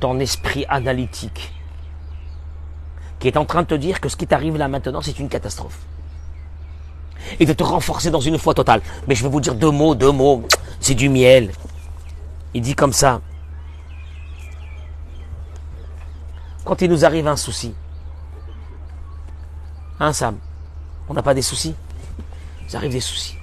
ton 0.02 0.20
esprit 0.20 0.66
analytique 0.68 1.54
qui 3.20 3.30
est 3.30 3.38
en 3.38 3.46
train 3.46 3.62
de 3.62 3.68
te 3.68 3.76
dire 3.76 4.02
que 4.02 4.10
ce 4.10 4.18
qui 4.18 4.28
t'arrive 4.28 4.58
là 4.58 4.68
maintenant, 4.68 5.02
c'est 5.02 5.18
une 5.18 5.30
catastrophe. 5.30 5.80
Et 7.40 7.46
de 7.46 7.54
te 7.54 7.64
renforcer 7.64 8.12
dans 8.12 8.20
une 8.20 8.38
foi 8.38 8.54
totale. 8.54 8.82
Mais 9.08 9.16
je 9.16 9.24
vais 9.24 9.30
vous 9.30 9.40
dire 9.40 9.56
deux 9.56 9.72
mots, 9.72 9.96
deux 9.96 10.12
mots. 10.12 10.44
C'est 10.82 10.96
du 10.96 11.08
miel. 11.08 11.54
Il 12.54 12.62
dit 12.62 12.76
comme 12.76 12.92
ça. 12.92 13.22
Quand 16.66 16.82
il 16.82 16.90
nous 16.90 17.04
arrive 17.04 17.28
un 17.28 17.36
souci, 17.36 17.74
hein 20.00 20.14
Sam? 20.14 20.38
On 21.10 21.14
n'a 21.14 21.22
pas 21.22 21.34
des 21.34 21.42
soucis? 21.42 21.76
Il 22.70 22.76
arrive 22.76 22.94
des 22.94 23.02
soucis. 23.02 23.38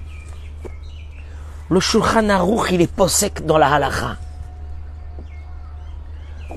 Le 1.68 1.78
Shulchan 1.78 2.28
Aruch, 2.30 2.70
il 2.72 2.80
est 2.80 2.92
possèque 2.92 3.44
dans 3.44 3.58
la 3.58 3.72
halakha. 3.74 4.16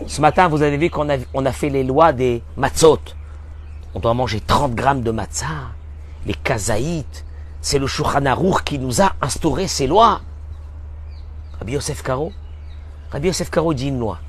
Ce 0.07 0.21
matin, 0.21 0.47
vous 0.47 0.61
avez 0.61 0.77
vu 0.77 0.89
qu'on 0.89 1.09
a, 1.09 1.17
on 1.33 1.45
a 1.45 1.51
fait 1.51 1.69
les 1.69 1.83
lois 1.83 2.13
des 2.13 2.41
matzot. 2.57 2.99
On 3.93 3.99
doit 3.99 4.13
manger 4.13 4.41
30 4.41 4.73
grammes 4.73 5.01
de 5.01 5.11
matzah, 5.11 5.71
les 6.25 6.33
kazaïtes. 6.33 7.25
C'est 7.61 7.77
le 7.77 7.87
Shulchan 7.87 8.25
Aruch 8.25 8.63
qui 8.63 8.79
nous 8.79 9.01
a 9.01 9.13
instauré 9.21 9.67
ces 9.67 9.85
lois. 9.85 10.21
Rabbi 11.59 11.73
Yosef 11.73 12.01
Karo? 12.01 12.31
Rabbi 13.11 13.27
Yosef 13.27 13.49
Karo 13.51 13.73
dit 13.73 13.89
une 13.89 13.99
loi. 13.99 14.19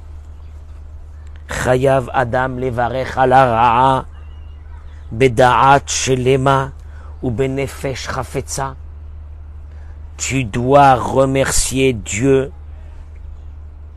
Tu 10.17 10.45
dois 10.45 10.95
remercier 10.95 11.93
Dieu. 11.93 12.53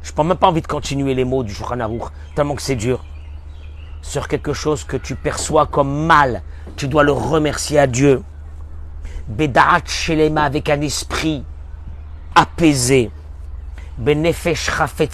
Je 0.02 0.12
n'ai 0.18 0.24
même 0.24 0.38
pas 0.38 0.48
envie 0.48 0.62
de 0.62 0.68
continuer 0.68 1.14
les 1.14 1.26
mots 1.26 1.44
du 1.44 1.54
Shulchan 1.54 1.80
Aruch, 1.80 2.04
tellement 2.36 2.56
que 2.56 2.62
c'est 2.62 2.76
dur. 2.76 3.04
Sur 4.02 4.28
quelque 4.28 4.54
chose 4.54 4.84
que 4.84 4.96
tu 4.96 5.16
perçois 5.16 5.66
comme 5.66 6.06
mal, 6.06 6.44
tu 6.76 6.88
dois 6.88 7.04
le 7.04 7.12
remercier 7.12 7.80
à 7.80 7.88
Dieu. 7.88 8.24
Beda'at 9.28 9.86
shelema 9.86 10.44
avec 10.44 10.70
un 10.70 10.80
esprit 10.82 11.44
apaisé. 12.36 13.12
Benefesh 13.98 14.70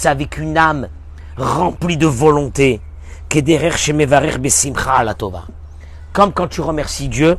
avec 0.05 0.38
une 0.38 0.57
âme 0.57 0.88
remplie 1.37 1.97
de 1.97 2.07
volonté. 2.07 2.81
Comme 6.13 6.33
quand 6.33 6.47
tu 6.47 6.61
remercies 6.61 7.09
Dieu 7.09 7.37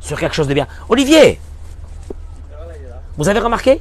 sur 0.00 0.18
quelque 0.18 0.34
chose 0.34 0.48
de 0.48 0.54
bien. 0.54 0.66
Olivier, 0.88 1.40
vous 3.16 3.28
avez 3.28 3.40
remarqué? 3.40 3.80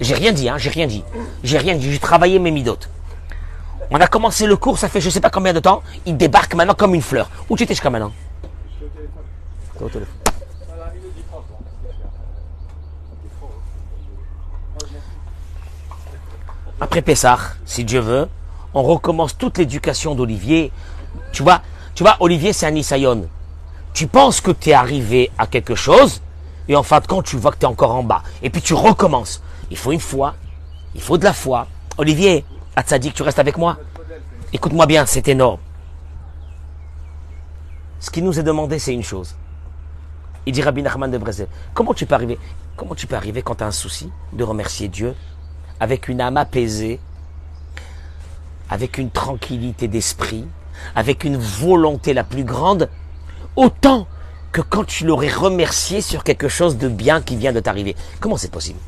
J'ai 0.00 0.14
rien 0.14 0.32
dit, 0.32 0.48
hein, 0.48 0.58
j'ai 0.58 0.70
rien 0.70 0.86
dit. 0.86 1.04
J'ai 1.44 1.58
rien 1.58 1.76
dit, 1.76 1.92
j'ai 1.92 1.98
travaillé 1.98 2.38
mes 2.38 2.50
midotes. 2.50 2.88
On 3.90 4.00
a 4.00 4.06
commencé 4.06 4.46
le 4.46 4.56
cours, 4.56 4.78
ça 4.78 4.88
fait 4.88 5.00
je 5.00 5.10
sais 5.10 5.20
pas 5.20 5.30
combien 5.30 5.52
de 5.52 5.60
temps. 5.60 5.82
Il 6.06 6.16
débarque 6.16 6.54
maintenant 6.54 6.74
comme 6.74 6.94
une 6.94 7.02
fleur. 7.02 7.30
Où 7.48 7.56
tu 7.56 7.64
étais 7.64 7.74
jusqu'à 7.74 7.90
maintenant? 7.90 8.12
Au 9.80 9.88
téléphone. 9.88 10.14
Après 16.80 17.02
Pessah, 17.02 17.38
si 17.64 17.84
Dieu 17.84 18.00
veut, 18.00 18.28
on 18.74 18.82
recommence 18.82 19.36
toute 19.36 19.58
l'éducation 19.58 20.14
d'Olivier. 20.14 20.72
Tu 21.32 21.42
vois, 21.42 21.62
tu 21.94 22.02
vois, 22.02 22.16
Olivier, 22.20 22.52
c'est 22.52 22.66
un 22.66 22.74
Isayon. 22.74 23.28
Tu 23.92 24.06
penses 24.06 24.40
que 24.40 24.50
tu 24.50 24.70
es 24.70 24.72
arrivé 24.72 25.30
à 25.38 25.46
quelque 25.46 25.74
chose, 25.74 26.22
et 26.68 26.76
en 26.76 26.82
fin 26.82 27.00
de 27.00 27.06
compte, 27.06 27.26
tu 27.26 27.36
vois 27.36 27.52
que 27.52 27.58
tu 27.58 27.64
es 27.64 27.68
encore 27.68 27.94
en 27.94 28.02
bas. 28.02 28.22
Et 28.42 28.50
puis 28.50 28.62
tu 28.62 28.74
recommences. 28.74 29.42
Il 29.70 29.76
faut 29.76 29.92
une 29.92 30.00
foi, 30.00 30.34
il 30.94 31.00
faut 31.00 31.18
de 31.18 31.24
la 31.24 31.32
foi. 31.32 31.66
Olivier, 31.98 32.44
Hatzadik, 32.76 33.14
tu 33.14 33.22
restes 33.22 33.38
avec 33.38 33.58
moi? 33.58 33.76
Écoute-moi 34.52 34.86
bien, 34.86 35.04
c'est 35.06 35.28
énorme. 35.28 35.60
Ce 38.00 38.10
qui 38.10 38.22
nous 38.22 38.38
est 38.38 38.42
demandé, 38.42 38.78
c'est 38.78 38.92
une 38.92 39.02
chose. 39.02 39.36
Il 40.44 40.52
dit 40.52 40.62
Rabbi 40.62 40.82
Nachman 40.82 41.10
de 41.10 41.18
Brésil, 41.18 41.46
comment 41.72 41.94
tu 41.94 42.04
peux 42.04 42.14
arriver, 42.14 42.38
comment 42.76 42.94
tu 42.94 43.06
peux 43.06 43.14
arriver 43.14 43.42
quand 43.42 43.54
tu 43.56 43.64
as 43.64 43.66
un 43.66 43.70
souci 43.70 44.10
de 44.32 44.42
remercier 44.42 44.88
Dieu 44.88 45.14
avec 45.78 46.08
une 46.08 46.20
âme 46.20 46.36
apaisée, 46.36 46.98
avec 48.70 48.98
une 48.98 49.10
tranquillité 49.10 49.88
d'esprit, 49.88 50.46
avec 50.94 51.24
une 51.24 51.36
volonté 51.36 52.14
la 52.14 52.24
plus 52.24 52.44
grande, 52.44 52.88
autant 53.56 54.06
que 54.52 54.60
quand 54.60 54.84
tu 54.84 55.06
l'aurais 55.06 55.32
remercié 55.32 56.00
sur 56.00 56.24
quelque 56.24 56.48
chose 56.48 56.76
de 56.76 56.88
bien 56.88 57.22
qui 57.22 57.36
vient 57.36 57.52
de 57.52 57.60
t'arriver. 57.60 57.96
Comment 58.20 58.36
c'est 58.36 58.50
possible? 58.50 58.78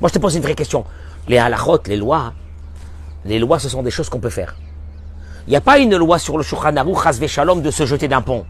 Moi, 0.00 0.08
je 0.08 0.14
te 0.14 0.18
pose 0.18 0.34
une 0.34 0.42
vraie 0.42 0.54
question. 0.54 0.84
Les 1.28 1.38
halachot, 1.38 1.80
les 1.86 1.96
lois, 1.96 2.32
les 3.24 3.38
lois, 3.38 3.58
ce 3.58 3.68
sont 3.68 3.82
des 3.82 3.90
choses 3.90 4.08
qu'on 4.08 4.20
peut 4.20 4.30
faire. 4.30 4.56
Il 5.46 5.50
n'y 5.50 5.56
a 5.56 5.60
pas 5.60 5.78
une 5.78 5.96
loi 5.96 6.18
sur 6.18 6.38
le 6.38 6.42
Shulchan 6.42 6.76
Aruch, 6.76 7.26
Shalom, 7.26 7.60
de 7.60 7.70
se 7.70 7.84
jeter 7.84 8.08
d'un 8.08 8.22
pont. 8.22 8.46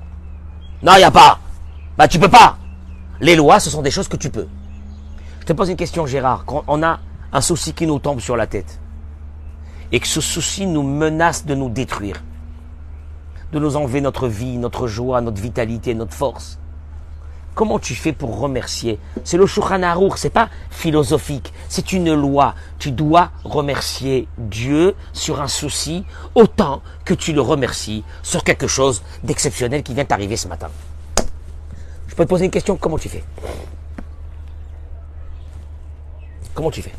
Non, 0.82 0.92
il 0.94 0.98
n'y 0.98 1.04
a 1.04 1.10
pas. 1.10 1.40
Bah, 1.98 2.06
tu 2.08 2.18
peux 2.18 2.28
pas. 2.28 2.56
Les 3.20 3.36
lois, 3.36 3.58
ce 3.58 3.70
sont 3.70 3.82
des 3.82 3.90
choses 3.90 4.08
que 4.08 4.16
tu 4.16 4.30
peux. 4.30 4.46
Je 5.40 5.46
te 5.46 5.52
pose 5.52 5.70
une 5.70 5.76
question, 5.76 6.06
Gérard. 6.06 6.44
Quand 6.46 6.64
on 6.68 6.82
a 6.82 7.00
un 7.32 7.40
souci 7.40 7.72
qui 7.72 7.86
nous 7.86 7.98
tombe 7.98 8.20
sur 8.20 8.36
la 8.36 8.46
tête 8.46 8.80
et 9.94 10.00
que 10.00 10.08
ce 10.08 10.20
souci 10.20 10.66
nous 10.66 10.82
menace 10.82 11.46
de 11.46 11.54
nous 11.54 11.68
détruire, 11.68 12.20
de 13.52 13.60
nous 13.60 13.76
enlever 13.76 14.00
notre 14.00 14.26
vie, 14.26 14.58
notre 14.58 14.88
joie, 14.88 15.20
notre 15.20 15.40
vitalité, 15.40 15.94
notre 15.94 16.14
force. 16.14 16.58
Comment 17.54 17.78
tu 17.78 17.94
fais 17.94 18.12
pour 18.12 18.40
remercier? 18.40 18.98
C'est 19.22 19.36
le 19.36 19.46
Shulchan 19.46 19.84
Aruch, 19.84 20.14
c'est 20.16 20.30
pas 20.30 20.48
philosophique, 20.68 21.52
c'est 21.68 21.92
une 21.92 22.12
loi. 22.12 22.56
Tu 22.80 22.90
dois 22.90 23.30
remercier 23.44 24.26
Dieu 24.36 24.96
sur 25.12 25.40
un 25.40 25.46
souci 25.46 26.04
autant 26.34 26.82
que 27.04 27.14
tu 27.14 27.32
le 27.32 27.40
remercies 27.40 28.02
sur 28.24 28.42
quelque 28.42 28.66
chose 28.66 29.00
d'exceptionnel 29.22 29.84
qui 29.84 29.94
vient 29.94 30.04
t'arriver 30.04 30.36
ce 30.36 30.48
matin. 30.48 30.70
Je 32.08 32.16
peux 32.16 32.24
te 32.24 32.30
poser 32.30 32.46
une 32.46 32.50
question, 32.50 32.76
comment 32.76 32.98
tu 32.98 33.08
fais? 33.08 33.22
Comment 36.52 36.72
tu 36.72 36.82
fais? 36.82 36.94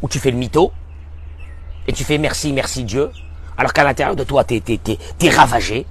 Ou 0.00 0.08
tu 0.08 0.18
fais 0.18 0.30
le 0.30 0.38
mytho 0.38 0.72
et 1.86 1.92
tu 1.92 2.04
fais 2.04 2.18
merci, 2.18 2.52
merci 2.52 2.84
Dieu, 2.84 3.10
alors 3.56 3.72
qu'à 3.72 3.84
l'intérieur 3.84 4.16
de 4.16 4.24
toi, 4.24 4.44
tu 4.44 4.54
es, 4.56 5.30
ravagé. 5.30 5.86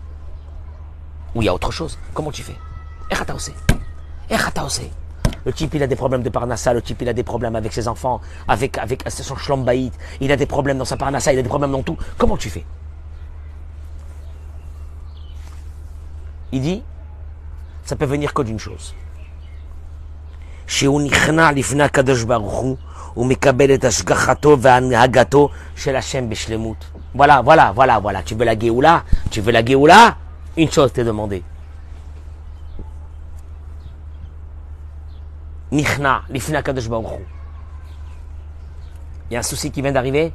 Ou 1.36 1.42
il 1.42 1.46
y 1.46 1.50
a 1.50 1.54
autre 1.54 1.72
chose. 1.72 1.98
Comment 2.14 2.32
tu 2.32 2.44
fais? 2.44 2.56
Le 5.46 5.54
type, 5.54 5.74
il 5.74 5.84
a 5.84 5.88
des 5.88 5.96
problèmes 5.96 6.24
de 6.24 6.30
parnassa, 6.30 6.74
le 6.74 6.82
type, 6.82 7.02
il 7.02 7.10
a 7.10 7.14
des 7.14 7.24
problèmes 7.24 7.56
avec 7.56 7.74
ses 7.74 7.88
enfants, 7.88 8.22
avec, 8.48 8.78
avec 8.78 9.04
son 9.10 9.36
shlambaït, 9.36 9.94
il 10.22 10.32
a 10.32 10.38
des 10.38 10.46
problèmes 10.46 10.78
dans 10.78 10.86
sa 10.86 10.96
parnassa, 10.96 11.34
il 11.34 11.40
a 11.40 11.42
des 11.42 11.50
problèmes 11.50 11.72
dans 11.72 11.84
tout. 11.84 11.98
Comment 12.18 12.38
tu 12.38 12.50
fais? 12.50 12.64
Il 16.52 16.62
dit, 16.62 16.84
ça 17.84 17.96
peut 17.96 18.06
venir 18.06 18.34
que 18.34 18.42
d'une 18.44 18.60
chose. 18.60 18.96
Voilà, 27.16 27.42
voilà, 27.42 27.72
voilà, 27.72 28.00
voilà. 28.00 28.24
Tu 28.24 28.36
veux 28.36 28.46
la 28.46 28.58
Géoula? 28.58 29.04
Tu 29.30 29.42
veux 29.42 29.52
la 29.52 29.64
Géoula? 29.64 30.18
Une 30.58 30.72
chose 30.72 30.92
t'est 30.92 31.04
demandée. 31.04 31.44
Nichna, 35.72 36.24
l'ifna 36.30 36.62
kadosh 36.62 36.88
Il 39.30 39.34
y 39.34 39.36
a 39.36 39.40
un 39.40 39.44
souci 39.44 39.72
qui 39.72 39.82
vient 39.82 39.92
d'arriver? 39.92 40.32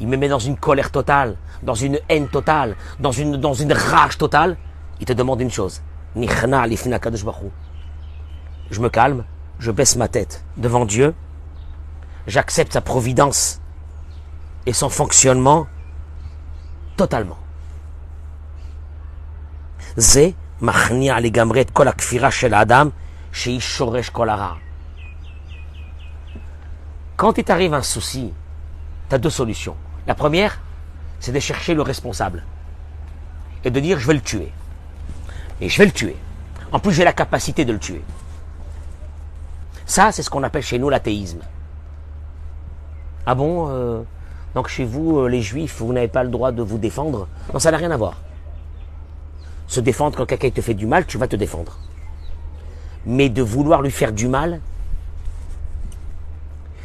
Il 0.00 0.08
me 0.08 0.16
met 0.16 0.28
dans 0.28 0.40
une 0.40 0.56
colère 0.56 0.90
totale, 0.90 1.36
dans 1.62 1.74
une 1.74 2.00
haine 2.08 2.28
totale, 2.28 2.74
dans 2.98 3.12
une, 3.12 3.36
dans 3.36 3.54
une 3.54 3.72
rage 3.72 4.18
totale. 4.18 4.56
Il 5.00 5.06
te 5.06 5.12
demande 5.12 5.40
une 5.40 5.50
chose. 5.50 5.82
Nichna, 6.16 6.66
l'ifna 6.66 6.98
kadosh 6.98 7.24
Je 8.70 8.80
me 8.80 8.88
calme, 8.88 9.24
je 9.60 9.70
baisse 9.70 9.96
ma 9.96 10.08
tête 10.08 10.44
devant 10.56 10.84
Dieu. 10.84 11.14
J'accepte 12.26 12.72
sa 12.72 12.80
providence 12.80 13.60
et 14.66 14.72
son 14.72 14.88
fonctionnement 14.88 15.66
totalement. 16.96 17.38
Quand 27.16 27.38
il 27.38 27.44
t'arrive 27.44 27.74
un 27.74 27.82
souci, 27.82 28.32
tu 29.08 29.14
as 29.14 29.18
deux 29.18 29.30
solutions. 29.30 29.76
La 30.06 30.14
première, 30.14 30.60
c'est 31.20 31.32
de 31.32 31.40
chercher 31.40 31.74
le 31.74 31.82
responsable 31.82 32.44
et 33.64 33.70
de 33.70 33.80
dire 33.80 33.98
je 33.98 34.06
vais 34.06 34.14
le 34.14 34.20
tuer. 34.20 34.50
Et 35.60 35.68
je 35.68 35.78
vais 35.78 35.86
le 35.86 35.92
tuer. 35.92 36.16
En 36.72 36.80
plus, 36.80 36.92
j'ai 36.92 37.04
la 37.04 37.12
capacité 37.12 37.64
de 37.64 37.72
le 37.72 37.78
tuer. 37.78 38.02
Ça, 39.86 40.10
c'est 40.10 40.22
ce 40.22 40.30
qu'on 40.30 40.42
appelle 40.42 40.62
chez 40.62 40.78
nous 40.78 40.88
l'athéisme. 40.88 41.40
Ah 43.26 43.34
bon 43.34 43.68
euh, 43.70 44.02
Donc 44.54 44.68
chez 44.68 44.84
vous, 44.84 45.20
euh, 45.20 45.28
les 45.28 45.42
juifs, 45.42 45.76
vous 45.80 45.92
n'avez 45.92 46.08
pas 46.08 46.24
le 46.24 46.30
droit 46.30 46.52
de 46.52 46.62
vous 46.62 46.78
défendre 46.78 47.28
Non, 47.52 47.58
ça 47.58 47.70
n'a 47.70 47.76
rien 47.76 47.90
à 47.90 47.96
voir. 47.96 48.20
Se 49.66 49.80
défendre 49.80 50.16
quand 50.16 50.26
quelqu'un 50.26 50.50
te 50.50 50.60
fait 50.60 50.74
du 50.74 50.86
mal, 50.86 51.06
tu 51.06 51.18
vas 51.18 51.26
te 51.26 51.36
défendre 51.36 51.78
mais 53.06 53.28
de 53.28 53.42
vouloir 53.42 53.82
lui 53.82 53.90
faire 53.90 54.12
du 54.12 54.28
mal, 54.28 54.60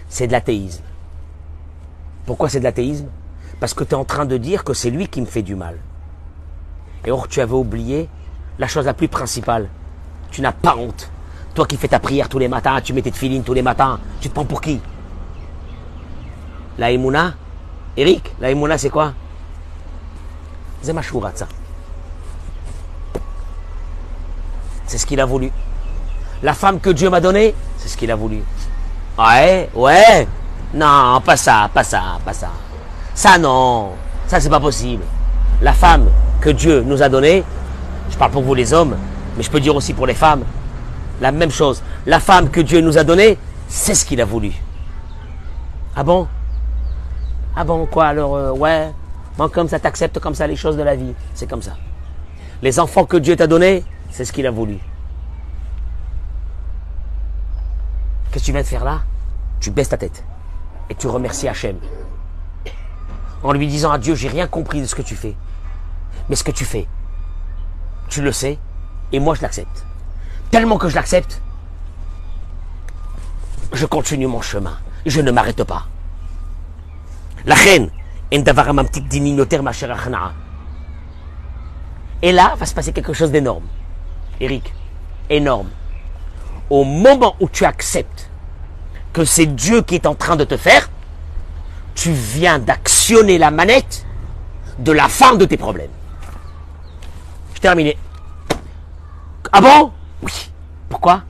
c'est 0.10 0.28
de 0.28 0.32
l'athéisme. 0.32 0.84
Pourquoi 2.25 2.49
c'est 2.49 2.60
de 2.60 2.63
l'athéisme? 2.63 3.08
Parce 3.60 3.73
que 3.73 3.84
tu 3.84 3.91
es 3.91 3.95
en 3.95 4.06
train 4.06 4.25
de 4.25 4.38
dire 4.38 4.63
que 4.63 4.73
c'est 4.73 4.89
lui 4.89 5.08
qui 5.08 5.21
me 5.21 5.25
fait 5.25 5.41
du 5.41 5.56
mal. 5.56 5.78
Et 7.06 7.12
or, 7.12 7.28
tu 7.28 7.41
avais 7.41 7.54
oublié 7.54 8.10
la 8.58 8.67
chose 8.67 8.86
la 8.86 8.93
plus 8.93 9.08
principale. 9.08 9.69
Tu 10.32 10.41
n'as 10.41 10.52
pas 10.52 10.75
honte. 10.75 11.10
Toi 11.56 11.65
qui 11.65 11.78
fais 11.78 11.88
ta 11.88 11.99
prière 11.99 12.30
tous 12.30 12.39
les 12.39 12.47
matins, 12.47 12.80
tu 12.82 12.93
mets 12.93 13.02
tes 13.02 13.12
filines 13.12 13.43
tous 13.43 13.54
les 13.54 13.62
matins, 13.62 13.99
tu 14.19 14.30
te 14.30 14.34
prends 14.34 14.45
pour 14.45 14.62
qui? 14.62 14.80
La 16.80 16.92
Emouna 16.92 17.34
Eric, 17.98 18.34
la 18.39 18.50
Emouna 18.50 18.78
c'est 18.78 18.89
quoi? 18.89 19.12
C'est 20.82 20.96
C'est 24.88 24.98
ce 24.98 25.06
qu'il 25.06 25.20
a 25.20 25.26
voulu. 25.26 25.52
La 26.42 26.54
femme 26.54 26.80
que 26.80 26.89
Dieu 26.89 27.10
m'a 27.10 27.20
donnée, 27.20 27.54
c'est 27.78 27.89
ce 27.89 27.98
qu'il 27.98 28.10
a 28.10 28.15
voulu. 28.15 28.42
Ouais, 29.18 29.70
ouais. 29.76 30.26
Non, 30.74 31.20
pas 31.20 31.36
ça, 31.36 31.70
pas 31.74 31.84
ça, 31.84 32.18
pas 32.24 32.32
ça. 32.32 32.50
Ça 33.13 33.38
non, 33.38 33.89
ça 34.26 34.39
c'est 34.39 34.50
pas 34.50 34.62
possible. 34.62 35.04
La 35.62 35.74
femme 35.74 36.10
que 36.39 36.50
Dieu 36.50 36.82
nous 36.84 37.04
a 37.04 37.10
donnée, 37.10 37.44
je 38.10 38.15
parle 38.15 38.32
pour 38.32 38.44
vous 38.44 38.56
les 38.56 38.72
hommes, 38.72 38.96
mais 39.36 39.44
je 39.44 39.52
peux 39.52 39.60
dire 39.60 39.76
aussi 39.76 39.94
pour 39.94 40.08
les 40.08 40.13
femmes, 40.13 40.46
la 41.20 41.34
même 41.34 41.52
chose. 41.52 41.84
La 42.06 42.22
femme 42.22 42.50
que 42.50 42.62
Dieu 42.62 42.80
nous 42.80 42.98
a 42.98 43.04
donnée, 43.04 43.38
c'est 43.68 43.96
ce 43.96 44.06
qu'il 44.06 44.22
a 44.22 44.26
voulu. 44.26 44.54
Ah 45.94 46.04
bon? 46.04 46.30
Ah 47.62 47.65
bon, 47.65 47.86
quoi 47.88 48.06
alors 48.06 48.38
euh, 48.38 48.52
Ouais, 48.54 48.89
bon, 49.38 49.50
comme 49.50 49.67
ça 49.67 49.82
t'acceptes 49.82 50.17
comme 50.19 50.34
ça 50.34 50.48
les 50.48 50.56
choses 50.56 50.78
de 50.78 50.82
la 50.82 50.95
vie. 50.95 51.13
C'est 51.34 51.45
comme 51.45 51.62
ça. 51.62 51.76
Les 52.62 52.80
enfants 52.80 53.04
que 53.04 53.17
Dieu 53.17 53.36
t'a 53.36 53.48
donnés, 53.48 53.84
c'est 54.12 54.24
ce 54.24 54.32
qu'il 54.32 54.48
a 54.48 54.52
voulu. 54.52 54.78
Qu'est-ce 58.32 58.43
que 58.43 58.45
tu 58.45 58.52
viens 58.54 58.62
de 58.62 58.65
faire 58.65 58.86
là? 58.86 59.02
Tu 59.60 59.72
baisses 59.72 59.89
ta 59.89 59.98
tête 59.98 60.24
et 60.89 60.95
tu 60.95 61.08
remercies 61.08 61.50
Hachem. 61.50 61.76
En 63.43 63.52
lui 63.52 63.67
disant 63.67 63.91
à 63.91 63.98
Dieu, 63.98 64.15
j'ai 64.15 64.30
rien 64.30 64.48
compris 64.48 64.80
de 64.80 64.86
ce 64.86 64.95
que 64.95 65.02
tu 65.02 65.17
fais. 65.17 65.36
Mais 66.30 66.38
ce 66.38 66.45
que 66.45 66.52
tu 66.52 66.63
fais, 66.63 66.88
tu 68.08 68.22
le 68.22 68.32
sais, 68.32 68.58
et 69.12 69.19
moi 69.19 69.36
je 69.36 69.41
l'accepte. 69.41 69.86
Tellement 70.50 70.78
que 70.78 70.88
je 70.88 70.95
l'accepte, 70.95 71.41
je 73.74 73.86
continue 73.86 74.28
mon 74.28 74.39
chemin. 74.39 74.78
Je 75.06 75.19
ne 75.19 75.32
m'arrête 75.32 75.65
pas. 75.65 75.88
La 77.45 77.56
reine, 77.56 77.89
et 78.32 78.41
là 82.32 82.56
va 82.56 82.65
se 82.65 82.73
passer 82.73 82.93
quelque 82.93 83.13
chose 83.13 83.32
d'énorme. 83.32 83.65
Eric, 84.39 84.73
énorme 85.30 85.69
au 86.69 86.84
moment 86.84 87.36
où 87.39 87.49
tu 87.49 87.65
acceptes 87.65 88.30
que 89.13 89.25
c'est 89.25 89.47
Dieu 89.47 89.82
qui 89.82 89.95
est 89.95 90.06
en 90.06 90.15
train 90.15 90.36
de 90.36 90.43
te 90.43 90.56
faire, 90.56 90.89
tu 91.95 92.12
viens 92.12 92.60
d'actionner 92.60 93.38
la 93.38 93.52
manette 93.52 94.06
de 94.78 94.91
la 94.91 95.10
fin 95.10 95.36
de 95.36 95.45
tes 95.45 95.58
problèmes. 95.58 95.91
Je 97.56 97.60
terminé. 97.60 97.97
Ah 99.52 99.62
bon? 99.62 99.91
Oui. 100.21 100.52
Pourquoi? 100.89 101.23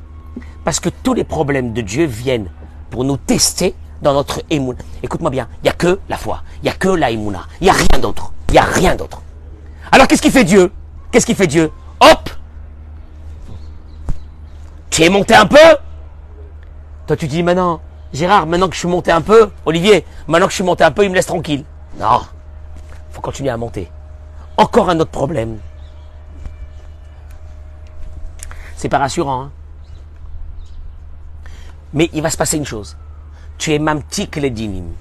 Parce 0.64 0.80
que 0.80 0.90
tous 0.90 1.14
les 1.14 1.24
problèmes 1.24 1.74
de 1.74 1.82
Dieu 1.82 2.06
viennent 2.06 2.52
pour 2.90 3.04
nous 3.04 3.18
tester 3.18 3.74
dans 4.02 4.14
notre 4.14 4.42
émouna. 4.50 4.80
Écoute-moi 5.04 5.30
bien, 5.30 5.48
il 5.62 5.64
n'y 5.64 5.70
a 5.70 5.74
que 5.74 6.00
la 6.10 6.18
foi, 6.18 6.44
il 6.62 6.64
n'y 6.64 6.70
a 6.70 6.74
que 6.74 6.90
la 6.90 7.12
émouna, 7.12 7.46
il 7.62 7.66
n'y 7.66 7.70
a 7.70 7.74
rien 7.74 8.00
d'autre, 8.02 8.34
il 8.50 8.54
n'y 8.54 8.60
a 8.60 8.64
rien 8.64 8.96
d'autre. 8.96 9.22
Alors 9.92 10.08
qu'est-ce 10.08 10.22
qui 10.22 10.32
fait 10.32 10.44
Dieu? 10.44 10.72
Qu'est-ce 11.12 11.26
qui 11.26 11.36
fait 11.36 11.48
Dieu? 11.48 11.72
Hop 12.00 12.30
tu 15.00 15.06
es 15.06 15.10
monté 15.10 15.34
un 15.34 15.46
peu? 15.46 15.78
Toi, 17.08 17.16
tu 17.16 17.28
dis 17.28 17.42
maintenant, 17.42 17.80
Gérard, 18.12 18.46
maintenant 18.46 18.68
que 18.68 18.74
je 18.74 18.80
suis 18.80 18.88
monté 18.90 19.12
un 19.12 19.22
peu, 19.22 19.50
Olivier, 19.66 20.06
maintenant 20.28 20.48
que 20.48 20.52
je 20.52 20.56
suis 20.56 20.64
monté 20.66 20.84
un 20.84 20.92
peu, 20.92 21.06
il 21.06 21.10
me 21.10 21.16
laisse 21.16 21.26
tranquille. 21.26 21.64
Non, 21.98 22.20
faut 23.12 23.22
continuer 23.22 23.50
à 23.50 23.56
monter. 23.56 23.90
Encore 24.58 24.90
un 24.90 25.00
autre 25.00 25.12
problème. 25.12 25.60
C'est 28.76 28.90
pas 28.90 28.98
rassurant. 28.98 29.44
Hein 29.44 29.52
Mais 31.94 32.10
il 32.12 32.22
va 32.22 32.30
se 32.30 32.36
passer 32.36 32.58
une 32.58 32.66
chose. 32.66 32.98
Tu 33.60 33.74
es 33.74 33.80
mamtik 33.80 34.38
les 34.38 34.50
dinim. 34.50 34.94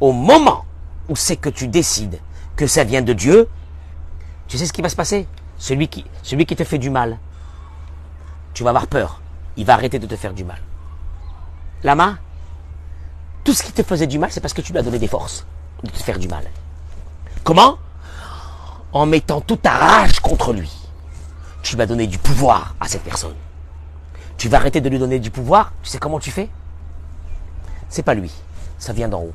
Au 0.00 0.12
moment 0.12 0.64
où 1.08 1.14
c'est 1.14 1.36
que 1.36 1.50
tu 1.50 1.68
décides 1.68 2.18
que 2.56 2.66
ça 2.66 2.84
vient 2.84 3.02
de 3.02 3.12
Dieu, 3.12 3.48
tu 4.48 4.56
sais 4.56 4.66
ce 4.66 4.72
qui 4.72 4.80
va 4.80 4.88
se 4.88 4.96
passer? 4.96 5.28
Celui 5.58 5.88
qui, 5.88 6.04
celui 6.22 6.46
qui 6.46 6.56
te 6.56 6.64
fait 6.64 6.78
du 6.78 6.88
mal, 6.88 7.18
tu 8.54 8.64
vas 8.64 8.70
avoir 8.70 8.86
peur. 8.86 9.20
Il 9.58 9.66
va 9.66 9.74
arrêter 9.74 9.98
de 9.98 10.06
te 10.06 10.16
faire 10.16 10.32
du 10.32 10.42
mal. 10.42 10.58
Lama, 11.84 12.16
tout 13.44 13.52
ce 13.52 13.62
qui 13.62 13.72
te 13.72 13.82
faisait 13.82 14.06
du 14.06 14.18
mal, 14.18 14.32
c'est 14.32 14.40
parce 14.40 14.54
que 14.54 14.62
tu 14.62 14.72
lui 14.72 14.78
as 14.78 14.82
donné 14.82 14.98
des 14.98 15.06
forces 15.06 15.44
de 15.84 15.90
te 15.90 16.02
faire 16.02 16.18
du 16.18 16.28
mal. 16.28 16.44
Comment? 17.44 17.76
En 18.94 19.04
mettant 19.04 19.42
toute 19.42 19.62
ta 19.62 19.72
rage 19.72 20.18
contre 20.20 20.54
lui. 20.54 20.72
Tu 21.62 21.76
vas 21.76 21.84
donner 21.84 22.06
du 22.06 22.16
pouvoir 22.16 22.74
à 22.80 22.88
cette 22.88 23.02
personne. 23.02 23.36
Tu 24.38 24.48
vas 24.48 24.56
arrêter 24.56 24.80
de 24.80 24.88
lui 24.88 24.98
donner 24.98 25.18
du 25.18 25.30
pouvoir. 25.30 25.72
Tu 25.82 25.90
sais 25.90 25.98
comment 25.98 26.18
tu 26.18 26.30
fais? 26.30 26.48
C'est 27.92 28.02
pas 28.02 28.14
lui. 28.14 28.32
Ça 28.78 28.94
vient 28.94 29.06
d'en 29.06 29.20
haut. 29.20 29.34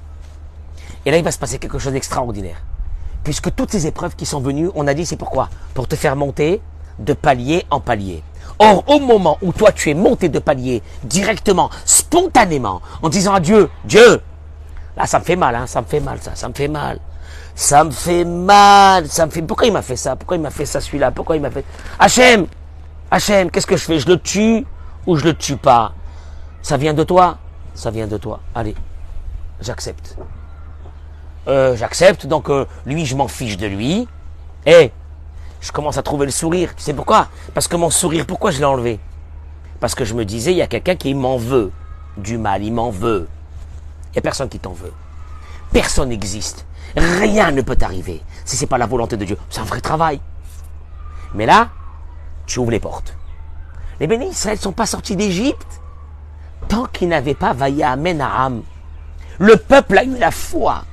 Et 1.05 1.11
là, 1.11 1.17
il 1.17 1.23
va 1.23 1.31
se 1.31 1.37
passer 1.37 1.59
quelque 1.59 1.77
chose 1.77 1.93
d'extraordinaire. 1.93 2.57
Puisque 3.23 3.53
toutes 3.53 3.71
ces 3.71 3.85
épreuves 3.85 4.15
qui 4.15 4.25
sont 4.25 4.41
venues, 4.41 4.71
on 4.73 4.87
a 4.87 4.95
dit 4.95 5.05
c'est 5.05 5.15
pourquoi? 5.15 5.49
Pour 5.75 5.87
te 5.87 5.95
faire 5.95 6.15
monter 6.15 6.59
de 6.97 7.13
palier 7.13 7.65
en 7.69 7.79
palier. 7.79 8.23
Or, 8.57 8.83
au 8.87 8.99
moment 8.99 9.37
où 9.43 9.53
toi 9.53 9.71
tu 9.71 9.91
es 9.91 9.93
monté 9.93 10.27
de 10.27 10.39
palier 10.39 10.81
directement, 11.03 11.69
spontanément, 11.85 12.81
en 13.03 13.09
disant 13.09 13.35
à 13.35 13.39
Dieu, 13.39 13.69
Dieu, 13.85 14.23
là 14.95 15.05
ça 15.05 15.19
me 15.19 15.23
fait 15.23 15.35
mal, 15.35 15.53
hein, 15.53 15.67
ça 15.67 15.81
me 15.81 15.85
fait 15.85 15.99
mal, 15.99 16.17
ça, 16.19 16.31
ça 16.33 16.49
me 16.49 16.55
fait 16.55 16.67
mal. 16.67 16.99
Ça 17.53 17.83
me 17.83 17.91
fait 17.91 18.25
mal, 18.25 19.07
ça 19.07 19.27
me 19.27 19.31
fait. 19.31 19.43
Pourquoi 19.43 19.67
il 19.67 19.73
m'a 19.73 19.83
fait 19.83 19.95
ça? 19.95 20.15
Pourquoi 20.15 20.37
il 20.37 20.41
m'a 20.41 20.49
fait 20.49 20.65
ça 20.65 20.81
celui-là? 20.81 21.11
Pourquoi 21.11 21.35
il 21.35 21.41
m'a 21.43 21.51
fait? 21.51 21.65
Hachem 21.99 22.47
Hachem, 23.11 23.51
qu'est-ce 23.51 23.67
que 23.67 23.77
je 23.77 23.83
fais? 23.83 23.99
Je 23.99 24.07
le 24.07 24.17
tue 24.17 24.65
ou 25.05 25.15
je 25.15 25.23
le 25.23 25.35
tue 25.35 25.57
pas? 25.57 25.93
Ça 26.63 26.77
vient 26.77 26.93
de 26.95 27.03
toi? 27.03 27.37
Ça 27.77 27.91
vient 27.91 28.07
de 28.07 28.17
toi. 28.17 28.39
Allez, 28.55 28.75
j'accepte. 29.61 30.17
Euh, 31.47 31.75
j'accepte, 31.75 32.25
donc 32.25 32.49
euh, 32.49 32.65
lui, 32.87 33.05
je 33.05 33.15
m'en 33.15 33.27
fiche 33.27 33.55
de 33.55 33.67
lui. 33.67 34.07
Et 34.65 34.91
je 35.61 35.71
commence 35.71 35.95
à 35.99 36.01
trouver 36.01 36.25
le 36.25 36.31
sourire. 36.31 36.75
Tu 36.75 36.81
sais 36.81 36.95
pourquoi? 36.95 37.27
Parce 37.53 37.67
que 37.67 37.75
mon 37.75 37.91
sourire, 37.91 38.25
pourquoi 38.25 38.49
je 38.49 38.57
l'ai 38.57 38.65
enlevé? 38.65 38.99
Parce 39.79 39.93
que 39.93 40.05
je 40.05 40.15
me 40.15 40.25
disais, 40.25 40.53
il 40.53 40.57
y 40.57 40.63
a 40.63 40.67
quelqu'un 40.67 40.95
qui 40.95 41.13
m'en 41.13 41.37
veut. 41.37 41.71
Du 42.17 42.39
mal, 42.39 42.63
il 42.63 42.73
m'en 42.73 42.89
veut. 42.89 43.27
Il 44.07 44.13
n'y 44.13 44.19
a 44.19 44.21
personne 44.23 44.49
qui 44.49 44.57
t'en 44.57 44.73
veut. 44.73 44.93
Personne 45.71 46.09
n'existe. 46.09 46.65
Rien 46.95 47.51
ne 47.51 47.61
peut 47.61 47.75
t'arriver 47.75 48.23
si 48.43 48.57
c'est 48.57 48.65
pas 48.65 48.79
la 48.79 48.87
volonté 48.87 49.17
de 49.17 49.25
Dieu. 49.25 49.37
C'est 49.51 49.61
un 49.61 49.65
vrai 49.65 49.81
travail. 49.81 50.19
Mais 51.35 51.45
là, 51.45 51.69
tu 52.47 52.57
ouvres 52.57 52.71
les 52.71 52.79
portes. 52.79 53.15
Les 53.99 54.07
bénis 54.07 54.29
Israël 54.29 54.57
ne 54.57 54.63
sont 54.63 54.71
pas 54.71 54.87
sortis 54.87 55.15
d'Égypte 55.15 55.79
tant 56.67 56.85
qu'ils 56.85 57.09
n'avaient 57.09 57.33
pas 57.33 57.53
vaillé 57.53 57.83
à 57.83 57.95
Menaram. 57.95 58.63
Le 59.39 59.55
peuple 59.57 59.97
a 59.97 60.03
eu 60.03 60.17
la 60.17 60.31
foi 60.31 60.83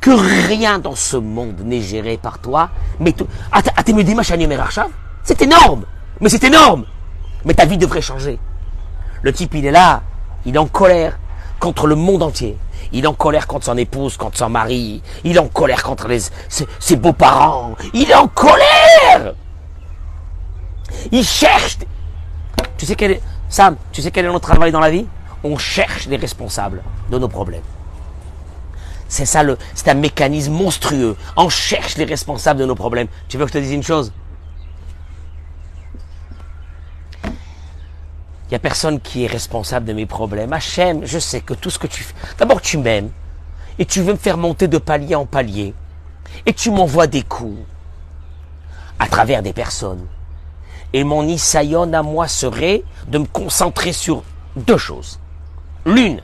que 0.00 0.10
rien 0.10 0.78
dans 0.78 0.94
ce 0.94 1.16
monde 1.16 1.60
n'est 1.64 1.80
géré 1.80 2.16
par 2.16 2.38
toi, 2.38 2.70
mais 3.00 3.12
tout. 3.12 3.26
C'est 5.24 5.42
énorme, 5.42 5.84
mais 6.20 6.28
c'est 6.28 6.44
énorme. 6.44 6.84
Mais 7.44 7.54
ta 7.54 7.64
vie 7.64 7.78
devrait 7.78 8.02
changer. 8.02 8.38
Le 9.22 9.32
type, 9.32 9.54
il 9.54 9.66
est 9.66 9.70
là, 9.70 10.02
il 10.46 10.54
est 10.54 10.58
en 10.58 10.66
colère 10.66 11.18
contre 11.58 11.86
le 11.86 11.94
monde 11.94 12.22
entier. 12.22 12.56
Il 12.92 13.04
est 13.04 13.08
en 13.08 13.14
colère 13.14 13.46
contre 13.46 13.66
son 13.66 13.76
épouse, 13.76 14.16
contre 14.16 14.38
son 14.38 14.48
mari. 14.48 15.02
Il 15.24 15.36
est 15.36 15.40
en 15.40 15.48
colère 15.48 15.82
contre 15.82 16.08
les, 16.08 16.20
ses, 16.48 16.96
beaux-parents. 16.96 17.74
Il 17.92 18.10
est 18.10 18.14
en 18.14 18.28
colère. 18.28 19.34
Il 21.12 21.24
cherche. 21.24 21.78
Tu 22.78 22.86
sais 22.86 22.94
quel 22.94 23.12
est, 23.12 23.22
Sam, 23.48 23.76
tu 23.92 24.02
sais 24.02 24.10
quel 24.10 24.24
est 24.24 24.28
notre 24.28 24.48
travail 24.48 24.72
dans 24.72 24.80
la 24.80 24.90
vie? 24.90 25.06
On 25.44 25.56
cherche 25.56 26.06
les 26.06 26.16
responsables 26.16 26.82
de 27.10 27.18
nos 27.18 27.28
problèmes. 27.28 27.62
C'est 29.08 29.24
ça 29.24 29.42
le, 29.42 29.56
c'est 29.74 29.88
un 29.88 29.94
mécanisme 29.94 30.52
monstrueux. 30.52 31.16
On 31.36 31.48
cherche 31.48 31.96
les 31.96 32.04
responsables 32.04 32.60
de 32.60 32.66
nos 32.66 32.74
problèmes. 32.74 33.08
Tu 33.28 33.38
veux 33.38 33.44
que 33.46 33.52
je 33.52 33.54
te 33.54 33.62
dise 33.62 33.72
une 33.72 33.82
chose? 33.82 34.12
Il 37.24 38.52
n'y 38.52 38.56
a 38.56 38.58
personne 38.60 39.00
qui 39.00 39.24
est 39.24 39.28
responsable 39.28 39.86
de 39.86 39.92
mes 39.92 40.06
problèmes. 40.06 40.52
Hachem, 40.52 41.04
je 41.04 41.18
sais 41.18 41.40
que 41.40 41.54
tout 41.54 41.70
ce 41.70 41.78
que 41.78 41.86
tu 41.86 42.02
fais... 42.02 42.14
D'abord, 42.38 42.60
tu 42.60 42.78
m'aimes. 42.78 43.10
Et 43.78 43.86
tu 43.86 44.02
veux 44.02 44.12
me 44.12 44.18
faire 44.18 44.36
monter 44.36 44.68
de 44.68 44.78
palier 44.78 45.14
en 45.14 45.26
palier. 45.26 45.74
Et 46.44 46.52
tu 46.52 46.70
m'envoies 46.70 47.06
des 47.06 47.22
coups. 47.22 47.60
À 48.98 49.06
travers 49.06 49.42
des 49.42 49.52
personnes. 49.52 50.06
Et 50.92 51.04
mon 51.04 51.26
isayon 51.26 51.92
à 51.92 52.02
moi 52.02 52.28
serait 52.28 52.82
de 53.08 53.18
me 53.18 53.26
concentrer 53.26 53.92
sur 53.92 54.22
deux 54.56 54.78
choses. 54.78 55.18
L'une, 55.84 56.20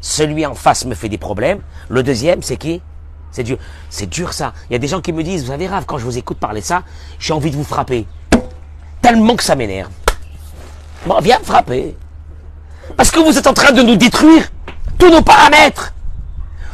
celui 0.00 0.44
en 0.44 0.54
face 0.54 0.84
me 0.84 0.94
fait 0.94 1.08
des 1.08 1.18
problèmes. 1.18 1.60
Le 1.88 2.02
deuxième, 2.02 2.42
c'est 2.42 2.56
qui? 2.56 2.82
C'est 3.30 3.42
dur. 3.42 3.58
C'est 3.90 4.08
dur 4.08 4.32
ça. 4.32 4.52
Il 4.68 4.74
y 4.74 4.76
a 4.76 4.78
des 4.78 4.86
gens 4.86 5.00
qui 5.00 5.12
me 5.12 5.22
disent, 5.22 5.44
vous 5.44 5.50
savez, 5.50 5.66
Rave, 5.66 5.84
quand 5.86 5.98
je 5.98 6.04
vous 6.04 6.18
écoute 6.18 6.38
parler 6.38 6.60
ça, 6.60 6.82
j'ai 7.18 7.32
envie 7.32 7.50
de 7.50 7.56
vous 7.56 7.64
frapper. 7.64 8.06
Tellement 9.02 9.36
que 9.36 9.42
ça 9.42 9.54
m'énerve. 9.54 9.90
Bon, 11.06 11.18
viens 11.20 11.38
me 11.38 11.44
frapper. 11.44 11.96
Parce 12.96 13.10
que 13.10 13.18
vous 13.20 13.36
êtes 13.36 13.46
en 13.46 13.54
train 13.54 13.72
de 13.72 13.82
nous 13.82 13.96
détruire 13.96 14.50
tous 14.98 15.10
nos 15.10 15.22
paramètres. 15.22 15.94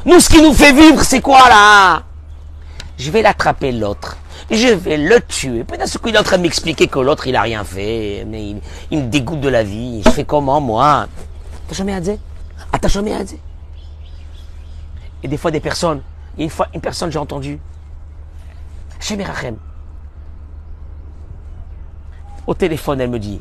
Nous, 0.05 0.21
ce 0.21 0.29
qui 0.29 0.43
nous 0.43 0.53
fait 0.53 0.73
vivre, 0.73 1.03
c'est 1.03 1.21
quoi 1.21 1.49
là? 1.49 2.03
Je 2.99 3.11
vais 3.11 3.23
l'attraper 3.23 3.73
l'autre. 3.73 4.17
Je 4.51 4.67
vais 4.67 4.97
le 4.97 5.21
tuer. 5.21 5.63
Peut-être 5.63 5.87
ce 5.87 5.99
qu'il 5.99 6.15
est 6.15 6.19
en 6.19 6.25
train 6.25 6.37
de 6.37 6.43
m'expliquer 6.43 6.89
que 6.89 6.99
l'autre, 6.99 7.29
il 7.29 7.37
a 7.37 7.43
rien 7.43 7.63
fait. 7.63 8.25
Mais 8.27 8.57
il, 8.91 8.99
me 8.99 9.07
dégoûte 9.07 9.41
de 9.41 9.49
la 9.49 9.63
vie. 9.63 10.03
Je 10.05 10.11
fais 10.11 10.25
comment, 10.25 10.61
moi? 10.61 11.07
T'as 11.69 11.77
jamais 11.77 11.95
à 11.95 12.01
dire 12.01 12.19
Ah, 12.73 12.79
t'as 12.79 12.89
jamais 12.89 13.15
à 13.15 13.23
dire 13.23 13.39
Et 15.23 15.29
des 15.29 15.37
fois, 15.37 15.53
des 15.53 15.61
personnes. 15.61 16.03
Il 16.37 16.41
y 16.41 16.43
a 16.43 16.45
une 16.45 16.51
fois, 16.51 16.67
une 16.75 16.81
personne, 16.81 17.13
j'ai 17.13 17.19
entendu. 17.19 17.61
Chez 18.99 19.17
Merachem. 19.17 19.57
Au 22.47 22.55
téléphone, 22.55 23.01
elle 23.01 23.11
me 23.11 23.21
dit 23.21 23.41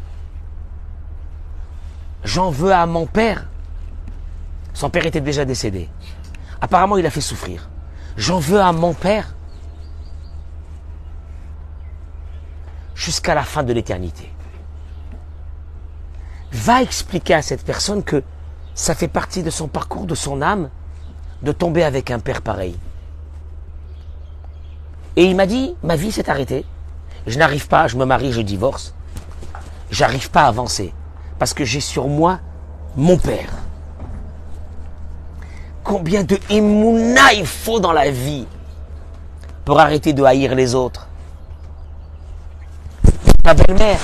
J'en 2.24 2.52
veux 2.52 2.72
à 2.72 2.86
mon 2.86 3.08
père. 3.08 3.48
Son 4.76 4.91
père 4.91 5.08
était 5.08 5.22
déjà 5.22 5.43
décédé. 5.43 5.89
Apparemment, 6.62 6.98
il 6.98 7.06
a 7.08 7.10
fait 7.10 7.22
souffrir. 7.22 7.67
J'en 8.15 8.38
veux 8.38 8.62
à 8.62 8.72
mon 8.72 8.93
père 8.93 9.34
jusqu'à 13.00 13.34
la 13.34 13.44
fin 13.44 13.64
de 13.64 13.72
l'éternité. 13.72 14.30
Va 16.52 16.82
expliquer 16.82 17.36
à 17.36 17.42
cette 17.42 17.64
personne 17.64 18.04
que 18.04 18.24
ça 18.76 18.94
fait 18.94 19.08
partie 19.08 19.42
de 19.42 19.50
son 19.50 19.70
parcours, 19.70 20.06
de 20.06 20.16
son 20.16 20.42
âme, 20.42 20.70
de 21.42 21.54
tomber 21.54 21.84
avec 21.84 22.12
un 22.12 22.20
père 22.20 22.42
pareil. 22.42 22.78
Et 25.16 25.24
il 25.24 25.36
m'a 25.36 25.46
dit, 25.46 25.76
ma 25.82 25.96
vie 25.96 26.12
s'est 26.12 26.30
arrêtée. 26.30 26.66
Je 27.26 27.40
n'arrive 27.40 27.70
pas, 27.70 27.88
je 27.88 27.96
me 27.96 28.04
marie, 28.04 28.34
je 28.34 28.42
divorce. 28.42 28.94
J'arrive 29.92 30.30
pas 30.30 30.44
à 30.44 30.48
avancer 30.48 30.94
parce 31.40 31.54
que 31.54 31.64
j'ai 31.64 31.80
sur 31.80 32.10
moi 32.10 32.40
mon 32.98 33.18
père. 33.18 33.54
Combien 35.86 36.26
de 36.26 36.38
émouna 36.50 37.34
il 37.34 37.46
faut 37.46 37.80
dans 37.80 37.94
la 37.94 38.12
vie 38.12 38.46
pour 39.64 39.80
arrêter 39.80 40.12
de 40.12 40.24
haïr 40.24 40.54
les 40.54 40.76
autres? 40.76 41.09
Ta 43.43 43.54
belle-mère, 43.54 43.99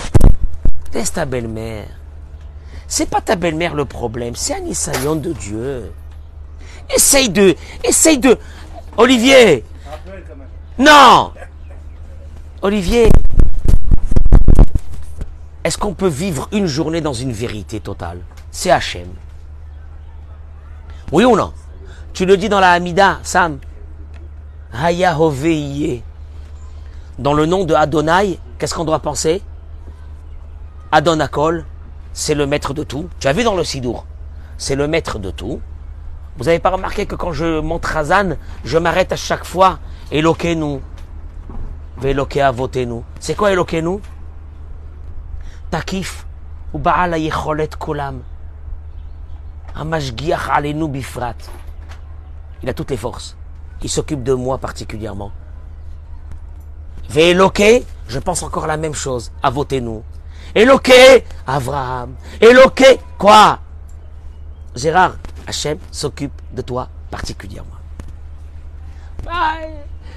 laisse 0.94 1.14
ta 1.14 1.26
belle-mère. 1.26 1.88
C'est 2.88 3.10
pas 3.10 3.22
ta 3.22 3.36
belle-mère 3.36 3.76
le 3.76 3.86
problème, 3.86 4.36
c'est 4.36 4.56
un 4.56 4.70
assaillant 4.70 5.16
de 5.16 5.34
Dieu. 5.34 5.92
Essaye 6.94 7.30
de, 7.30 7.56
essaye 7.84 8.18
de, 8.20 8.38
Olivier. 8.98 9.64
Non, 10.78 11.32
Olivier, 12.62 13.10
est-ce 15.64 15.78
qu'on 15.78 15.94
peut 15.94 16.08
vivre 16.08 16.48
une 16.52 16.68
journée 16.68 17.02
dans 17.02 17.14
une 17.14 17.32
vérité 17.32 17.80
totale? 17.80 18.20
C'est 18.52 18.72
Hachem. 18.72 19.08
Oui 21.12 21.26
ou 21.26 21.36
non? 21.36 21.54
Tu 22.14 22.26
le 22.26 22.38
dis 22.38 22.50
dans 22.50 22.60
la 22.60 22.72
Hamida, 22.72 23.20
Sam? 23.24 23.60
Haya 24.74 25.18
Dans 27.18 27.34
le 27.34 27.46
nom 27.46 27.66
de 27.66 27.74
Adonai, 27.74 28.40
qu'est-ce 28.58 28.74
qu'on 28.74 28.86
doit 28.86 29.00
penser? 29.00 29.42
Adonakol, 30.92 31.66
c'est 32.14 32.36
le 32.36 32.48
maître 32.48 32.74
de 32.74 32.84
tout. 32.84 33.10
Tu 33.20 33.28
as 33.28 33.34
vu 33.34 33.44
dans 33.44 33.56
le 33.56 33.64
Sidour, 33.64 34.06
c'est 34.58 34.76
le 34.76 34.88
maître 34.88 35.20
de 35.20 35.32
tout. 35.32 35.62
Vous 36.38 36.46
n'avez 36.46 36.60
pas 36.60 36.70
remarqué 36.70 37.06
que 37.06 37.16
quand 37.16 37.32
je 37.32 37.60
monte 37.60 37.86
Razan, 37.86 38.36
je 38.64 38.78
m'arrête 38.78 39.12
à 39.12 39.16
chaque 39.16 39.46
fois. 39.46 39.80
Eloquez-nous. 40.12 40.82
voter 42.54 42.86
nous. 42.86 43.04
C'est 43.20 43.36
quoi 43.36 43.52
Eloquez-nous 43.52 44.02
Takif 45.72 46.26
ou 46.74 46.80
Baal 46.80 47.16
Kolam. 47.80 48.22
Alenu 49.76 50.88
Bifrat. 50.90 51.36
Il 52.64 52.70
a 52.70 52.74
toutes 52.74 52.92
les 52.92 52.98
forces. 52.98 53.38
Il 53.82 53.90
s'occupe 53.90 54.24
de 54.24 54.34
moi 54.34 54.58
particulièrement. 54.58 55.32
Véloqué, 57.10 57.86
je 58.08 58.20
pense 58.20 58.44
encore 58.44 58.68
la 58.68 58.78
même 58.78 58.94
chose. 58.94 59.32
À 59.42 59.50
voter 59.50 59.82
nous. 59.82 60.04
Éloqué, 60.54 61.26
Abraham. 61.48 62.16
Éloqué, 62.40 63.00
quoi? 63.18 63.60
Gérard, 64.76 65.16
Hachem 65.48 65.78
s'occupe 65.92 66.34
de 66.54 66.62
toi 66.62 66.90
particulièrement. 67.10 67.70
Ah, 69.28 69.58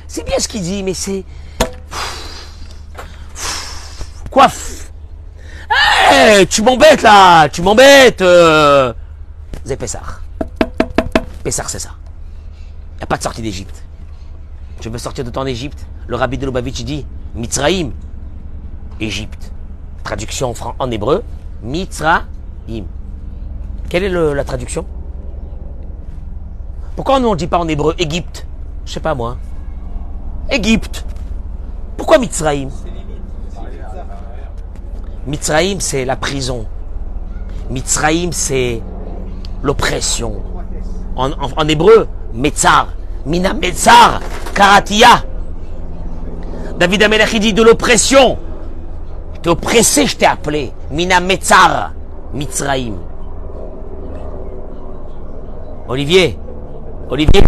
c'est 0.06 0.24
bien 0.24 0.38
ce 0.38 0.48
qu'il 0.48 0.62
dit, 0.62 0.82
mais 0.82 0.94
c'est... 0.94 1.24
Quoi? 4.30 4.48
Hé, 6.10 6.46
tu 6.46 6.62
m'embêtes 6.62 7.02
là, 7.02 7.48
tu 7.48 7.62
m'embêtes. 7.62 8.22
Euh... 8.22 8.92
C'est 9.64 9.76
Pessar. 9.76 10.22
Pessar, 11.44 11.68
c'est 11.68 11.78
ça. 11.78 11.90
Il 12.94 12.98
n'y 12.98 13.02
a 13.04 13.06
pas 13.06 13.16
de 13.16 13.22
sortie 13.22 13.42
d'Égypte. 13.42 13.82
Tu 14.80 14.88
veux 14.88 14.98
sortir 14.98 15.24
de 15.24 15.30
ton 15.30 15.44
Égypte 15.46 15.86
Le 16.06 16.16
rabbi 16.16 16.38
de 16.38 16.46
Lubavitch 16.46 16.82
dit 16.82 17.06
Mitzraïm, 17.34 17.92
Égypte. 19.00 19.52
Traduction 20.04 20.54
en, 20.78 20.90
hébreu, 20.90 21.22
Mitzraïm. 21.62 22.86
Quelle 23.88 24.04
est 24.04 24.08
la 24.08 24.44
traduction? 24.44 24.84
Pourquoi 26.96 27.16
on 27.16 27.30
ne 27.30 27.36
dit 27.36 27.46
pas 27.46 27.58
en 27.58 27.68
hébreu 27.68 27.94
Égypte? 27.98 28.46
Je 28.84 28.92
sais 28.92 29.00
pas 29.00 29.14
moi. 29.14 29.36
Égypte. 30.50 31.04
Pourquoi 31.96 32.18
Mitzraïm 32.18 32.70
Mitzraïm, 35.26 35.80
c'est 35.80 36.04
la 36.04 36.16
prison. 36.16 36.66
Mitzraïm, 37.70 38.32
c'est 38.32 38.82
l'oppression. 39.62 40.42
En 41.16 41.68
hébreu, 41.68 42.08
Metzar. 42.32 42.88
Mina 43.26 43.52
Metzar, 43.52 44.20
Karatia. 44.54 45.24
David 46.78 47.02
Amelech, 47.02 47.32
il 47.32 47.40
dit 47.40 47.52
de 47.52 47.62
l'oppression. 47.62 48.38
T'es 49.42 49.48
oppressé, 49.48 50.06
je 50.06 50.16
t'ai 50.16 50.26
appelé. 50.26 50.72
Mina 50.90 51.20
Metzar, 51.20 51.92
Mitzraïm. 52.32 52.96
Olivier, 55.88 56.38
Olivier, 57.08 57.42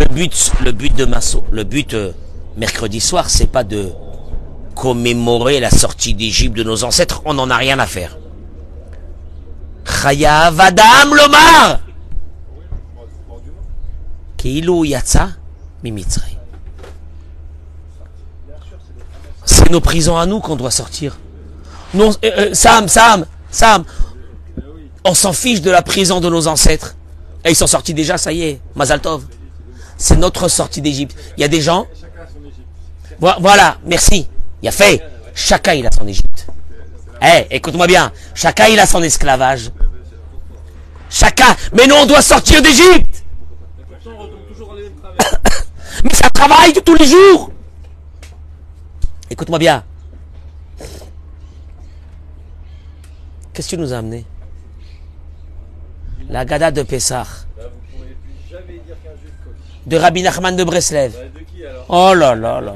le 0.00 0.06
but, 0.06 0.52
le 0.64 0.72
but 0.72 0.96
de 0.96 1.04
Masso, 1.04 1.44
le 1.50 1.62
but 1.62 1.94
euh, 1.94 2.12
mercredi 2.56 3.00
soir, 3.00 3.28
c'est 3.28 3.50
pas 3.50 3.64
de 3.64 3.90
commémorer 4.74 5.60
la 5.60 5.70
sortie 5.70 6.14
d'Égypte 6.14 6.56
de 6.56 6.64
nos 6.64 6.84
ancêtres. 6.84 7.22
On 7.26 7.34
n'en 7.34 7.50
a 7.50 7.56
rien 7.56 7.78
à 7.78 7.86
faire. 7.86 8.16
Chaya 9.84 10.50
Vadam 10.50 11.14
Lomar. 11.14 11.80
Keilu 14.38 14.86
Yatsa 14.86 15.28
Mimitzraïm. 15.82 16.33
C'est 19.64 19.70
nos 19.72 19.80
prisons 19.80 20.18
à 20.18 20.26
nous 20.26 20.40
qu'on 20.40 20.56
doit 20.56 20.70
sortir. 20.70 21.16
Non, 21.94 22.10
euh, 22.10 22.30
euh, 22.38 22.50
Sam, 22.54 22.86
Sam, 22.86 23.24
Sam, 23.50 23.84
on 25.04 25.14
s'en 25.14 25.32
fiche 25.32 25.62
de 25.62 25.70
la 25.70 25.80
prison 25.80 26.20
de 26.20 26.28
nos 26.28 26.46
ancêtres. 26.48 26.94
Et 27.44 27.50
ils 27.50 27.56
sont 27.56 27.66
sortis 27.66 27.94
déjà, 27.94 28.18
ça 28.18 28.30
y 28.32 28.42
est, 28.42 28.60
Mazaltov. 28.74 29.24
C'est 29.96 30.16
notre 30.16 30.48
sortie 30.48 30.82
d'Égypte. 30.82 31.16
Il 31.38 31.40
y 31.40 31.44
a 31.44 31.48
des 31.48 31.62
gens. 31.62 31.86
Vo- 33.20 33.30
Voilà, 33.40 33.78
merci. 33.86 34.28
Il 34.62 34.68
a 34.68 34.72
fait. 34.72 35.00
Chacun 35.34 35.72
il 35.74 35.86
a 35.86 35.90
son 35.90 36.06
Égypte. 36.06 36.46
Eh, 37.22 37.46
écoute-moi 37.56 37.86
bien. 37.86 38.12
Chacun 38.34 38.66
il 38.66 38.78
a 38.78 38.86
son 38.86 39.02
esclavage. 39.02 39.70
Chacun. 41.08 41.56
Mais 41.72 41.86
nous 41.86 41.94
on 41.94 42.06
doit 42.06 42.22
sortir 42.22 42.60
d'Égypte. 42.60 43.24
Mais 46.04 46.10
c'est 46.12 46.26
un 46.26 46.30
travail 46.30 46.72
de 46.74 46.80
tous 46.80 46.96
les 46.96 47.06
jours. 47.06 47.50
Écoute-moi 49.30 49.58
bien. 49.58 49.82
Qu'est-ce 53.52 53.70
que 53.70 53.76
tu 53.76 53.80
nous 53.80 53.92
as 53.92 53.98
amené? 53.98 54.24
La 56.28 56.44
Gada 56.44 56.70
de 56.70 56.82
Pessah. 56.82 57.26
De 59.86 59.96
Rabbi 59.96 60.22
Nachman 60.22 60.56
de 60.56 60.64
Breslev. 60.64 61.12
Oh 61.88 62.14
là 62.14 62.34
là 62.34 62.60
là. 62.60 62.74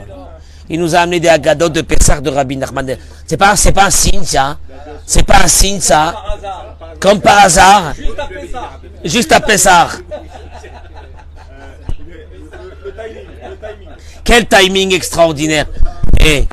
Il 0.68 0.78
nous 0.78 0.94
a 0.94 1.00
amené 1.00 1.18
des 1.20 1.28
Agadot 1.28 1.70
de 1.70 1.80
Pessah 1.80 2.20
de 2.20 2.28
Rabbi 2.30 2.56
Nachman. 2.56 2.84
de- 2.84 2.96
C'est 3.26 3.38
pas, 3.38 3.56
c'est 3.56 3.72
pas 3.72 3.86
un 3.86 3.90
signe 3.90 4.24
ça. 4.24 4.58
C'est 5.06 5.22
pas 5.26 5.44
un 5.44 5.48
signe 5.48 5.80
ça. 5.80 6.14
Comme 7.00 7.20
par 7.20 7.38
hasard. 7.38 7.94
Juste 9.04 9.32
à 9.32 9.40
Pessah. 9.40 9.88
Quel 14.24 14.46
timing 14.46 14.92
extraordinaire. 14.92 15.66
Eh, 16.20 16.46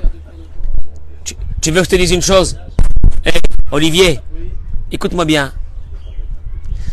tu, 1.62 1.72
veux 1.72 1.80
que 1.82 1.86
je 1.86 1.90
te 1.90 1.96
dise 1.96 2.12
une 2.12 2.22
chose? 2.22 2.58
Eh, 3.26 3.32
Olivier, 3.72 4.20
écoute-moi 4.92 5.26
bien. 5.26 5.54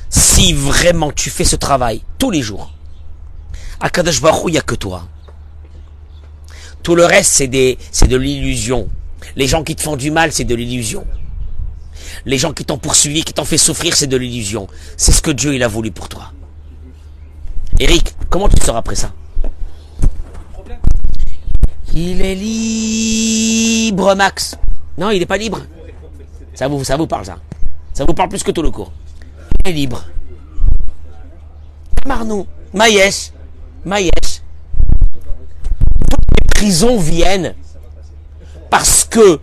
Si 0.09 0.53
vraiment 0.53 1.13
tu 1.13 1.31
fais 1.31 1.45
ce 1.45 1.57
travail 1.57 2.03
tous 2.19 2.31
les 2.31 2.43
jours, 2.43 2.73
à 3.81 3.91
Kadosh 3.91 4.21
Baruch 4.21 4.45
il 4.49 4.53
n'y 4.53 4.59
a 4.59 4.63
que 4.63 4.75
toi. 4.75 5.09
Tout 6.83 6.95
le 6.95 7.05
reste, 7.05 7.33
c'est 7.33 7.49
de 7.49 8.17
l'illusion. 8.17 8.89
Les 9.37 9.47
gens 9.47 9.63
qui 9.63 9.77
te 9.77 9.83
font 9.83 9.97
du 9.97 10.11
mal, 10.11 10.33
c'est 10.33 10.45
de 10.45 10.55
l'illusion. 10.55 11.07
Les 12.27 12.39
gens 12.39 12.53
qui 12.53 12.65
t'ont 12.65 12.79
poursuivi, 12.79 13.23
qui 13.25 13.33
t'ont 13.33 13.45
fait 13.45 13.59
souffrir, 13.59 13.97
c'est 13.97 14.07
de 14.07 14.17
l'illusion. 14.17 14.69
C'est 14.97 15.13
ce 15.13 15.23
que 15.23 15.31
Dieu, 15.31 15.55
il 15.55 15.63
a 15.63 15.69
voulu 15.69 15.91
pour 15.91 16.09
toi. 16.09 16.33
Eric, 17.79 18.15
comment 18.29 18.49
tu 18.49 18.63
sors 18.63 18.77
après 18.77 18.95
ça? 18.95 19.13
Il 21.95 22.23
est 22.23 22.35
libre, 22.35 24.15
Max. 24.15 24.57
Non, 24.97 25.11
il 25.11 25.19
n'est 25.19 25.27
pas 25.27 25.37
libre. 25.37 25.61
Ça 26.55 26.69
vous, 26.69 27.07
parle, 27.07 27.27
ça. 27.27 27.39
Ça 27.93 28.05
vous 28.05 28.15
parle 28.15 28.29
plus 28.29 28.43
que 28.43 28.51
tout 28.51 28.63
le 28.63 28.71
cours. 28.71 28.93
Il 29.65 29.71
est 29.71 29.75
libre. 29.75 30.05
Marnou, 32.07 32.47
Maïesh, 32.73 33.33
Maïesh. 33.85 34.11
Les 36.11 36.49
prisons 36.55 36.99
viennent 36.99 37.55
parce 38.71 39.05
que 39.05 39.39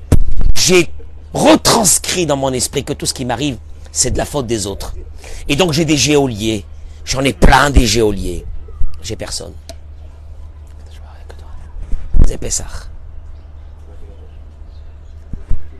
j'ai 0.55 0.89
retranscrit 1.33 2.25
dans 2.25 2.37
mon 2.37 2.51
esprit 2.51 2.83
que 2.83 2.93
tout 2.93 3.05
ce 3.05 3.13
qui 3.13 3.25
m'arrive, 3.25 3.57
c'est 3.91 4.11
de 4.11 4.17
la 4.17 4.25
faute 4.25 4.47
des 4.47 4.65
autres. 4.65 4.95
Et 5.47 5.55
donc 5.55 5.73
j'ai 5.73 5.85
des 5.85 5.97
géoliers. 5.97 6.65
J'en 7.05 7.23
ai 7.23 7.33
plein 7.33 7.69
des 7.69 7.85
géoliers. 7.85 8.45
J'ai 9.01 9.15
personne. 9.15 9.53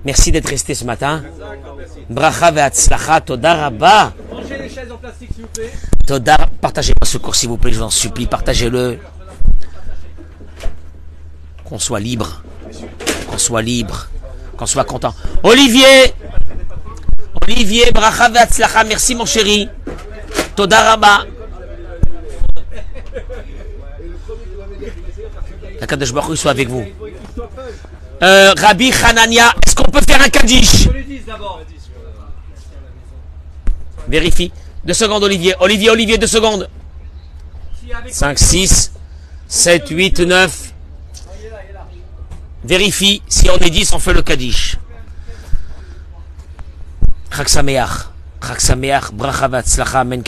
Merci 0.05 0.31
d'être 0.31 0.47
resté 0.47 0.73
ce 0.73 0.85
matin. 0.85 1.23
Bracha 2.09 2.51
ve'atzlacha, 2.51 3.21
toda 3.21 3.53
rabba. 3.55 4.13
Partagez-moi 6.61 7.05
ce 7.05 7.17
cours 7.17 7.35
s'il 7.35 7.49
vous 7.49 7.57
plaît, 7.57 7.71
je 7.71 7.77
vous 7.77 7.83
en 7.83 7.89
supplie, 7.89 8.25
partagez-le. 8.25 8.99
Qu'on 11.65 11.79
soit 11.79 11.99
libre, 11.99 12.41
qu'on 13.27 13.37
soit 13.37 13.61
libre, 13.61 14.07
qu'on 14.57 14.65
soit 14.65 14.85
content. 14.85 15.13
Olivier, 15.43 16.13
Olivier, 17.43 17.91
bracha 17.91 18.29
ve'atzlacha, 18.29 18.83
merci 18.85 19.15
mon 19.15 19.25
chéri. 19.25 19.69
Toda 20.55 20.81
rabba. 20.81 21.25
Kadosh 25.87 26.13
Baruch 26.13 26.37
soit 26.37 26.51
avec 26.51 26.67
vous. 26.67 26.85
Euh, 28.21 28.53
Rabbi 28.57 28.91
Hanania, 29.03 29.53
est-ce 29.65 29.75
qu'on 29.75 29.89
peut 29.89 30.01
faire 30.01 30.21
un 30.21 30.29
kaddish. 30.29 30.89
Vérifie. 34.07 34.51
Deux 34.83 34.93
secondes, 34.93 35.23
Olivier. 35.23 35.55
Olivier, 35.59 35.89
Olivier, 35.89 36.17
deux 36.17 36.27
secondes. 36.27 36.69
Si 37.79 37.93
avec 37.93 38.13
5, 38.13 38.37
6, 38.37 38.91
7, 39.47 39.89
8, 39.89 40.19
9. 40.21 40.73
Vérifie. 42.63 43.21
Si 43.27 43.49
on 43.49 43.57
est 43.57 43.69
10, 43.69 43.93
on 43.93 43.99
fait 43.99 44.13
le 44.13 44.21
Kaddish. 44.21 44.77
Chag 47.31 47.47
Sameach. 47.47 48.09
Chag 48.45 48.59
Sameach. 48.59 49.11
Bracha 49.13 49.47
v'atzlacha. 49.47 50.01
Amen. 50.01 50.21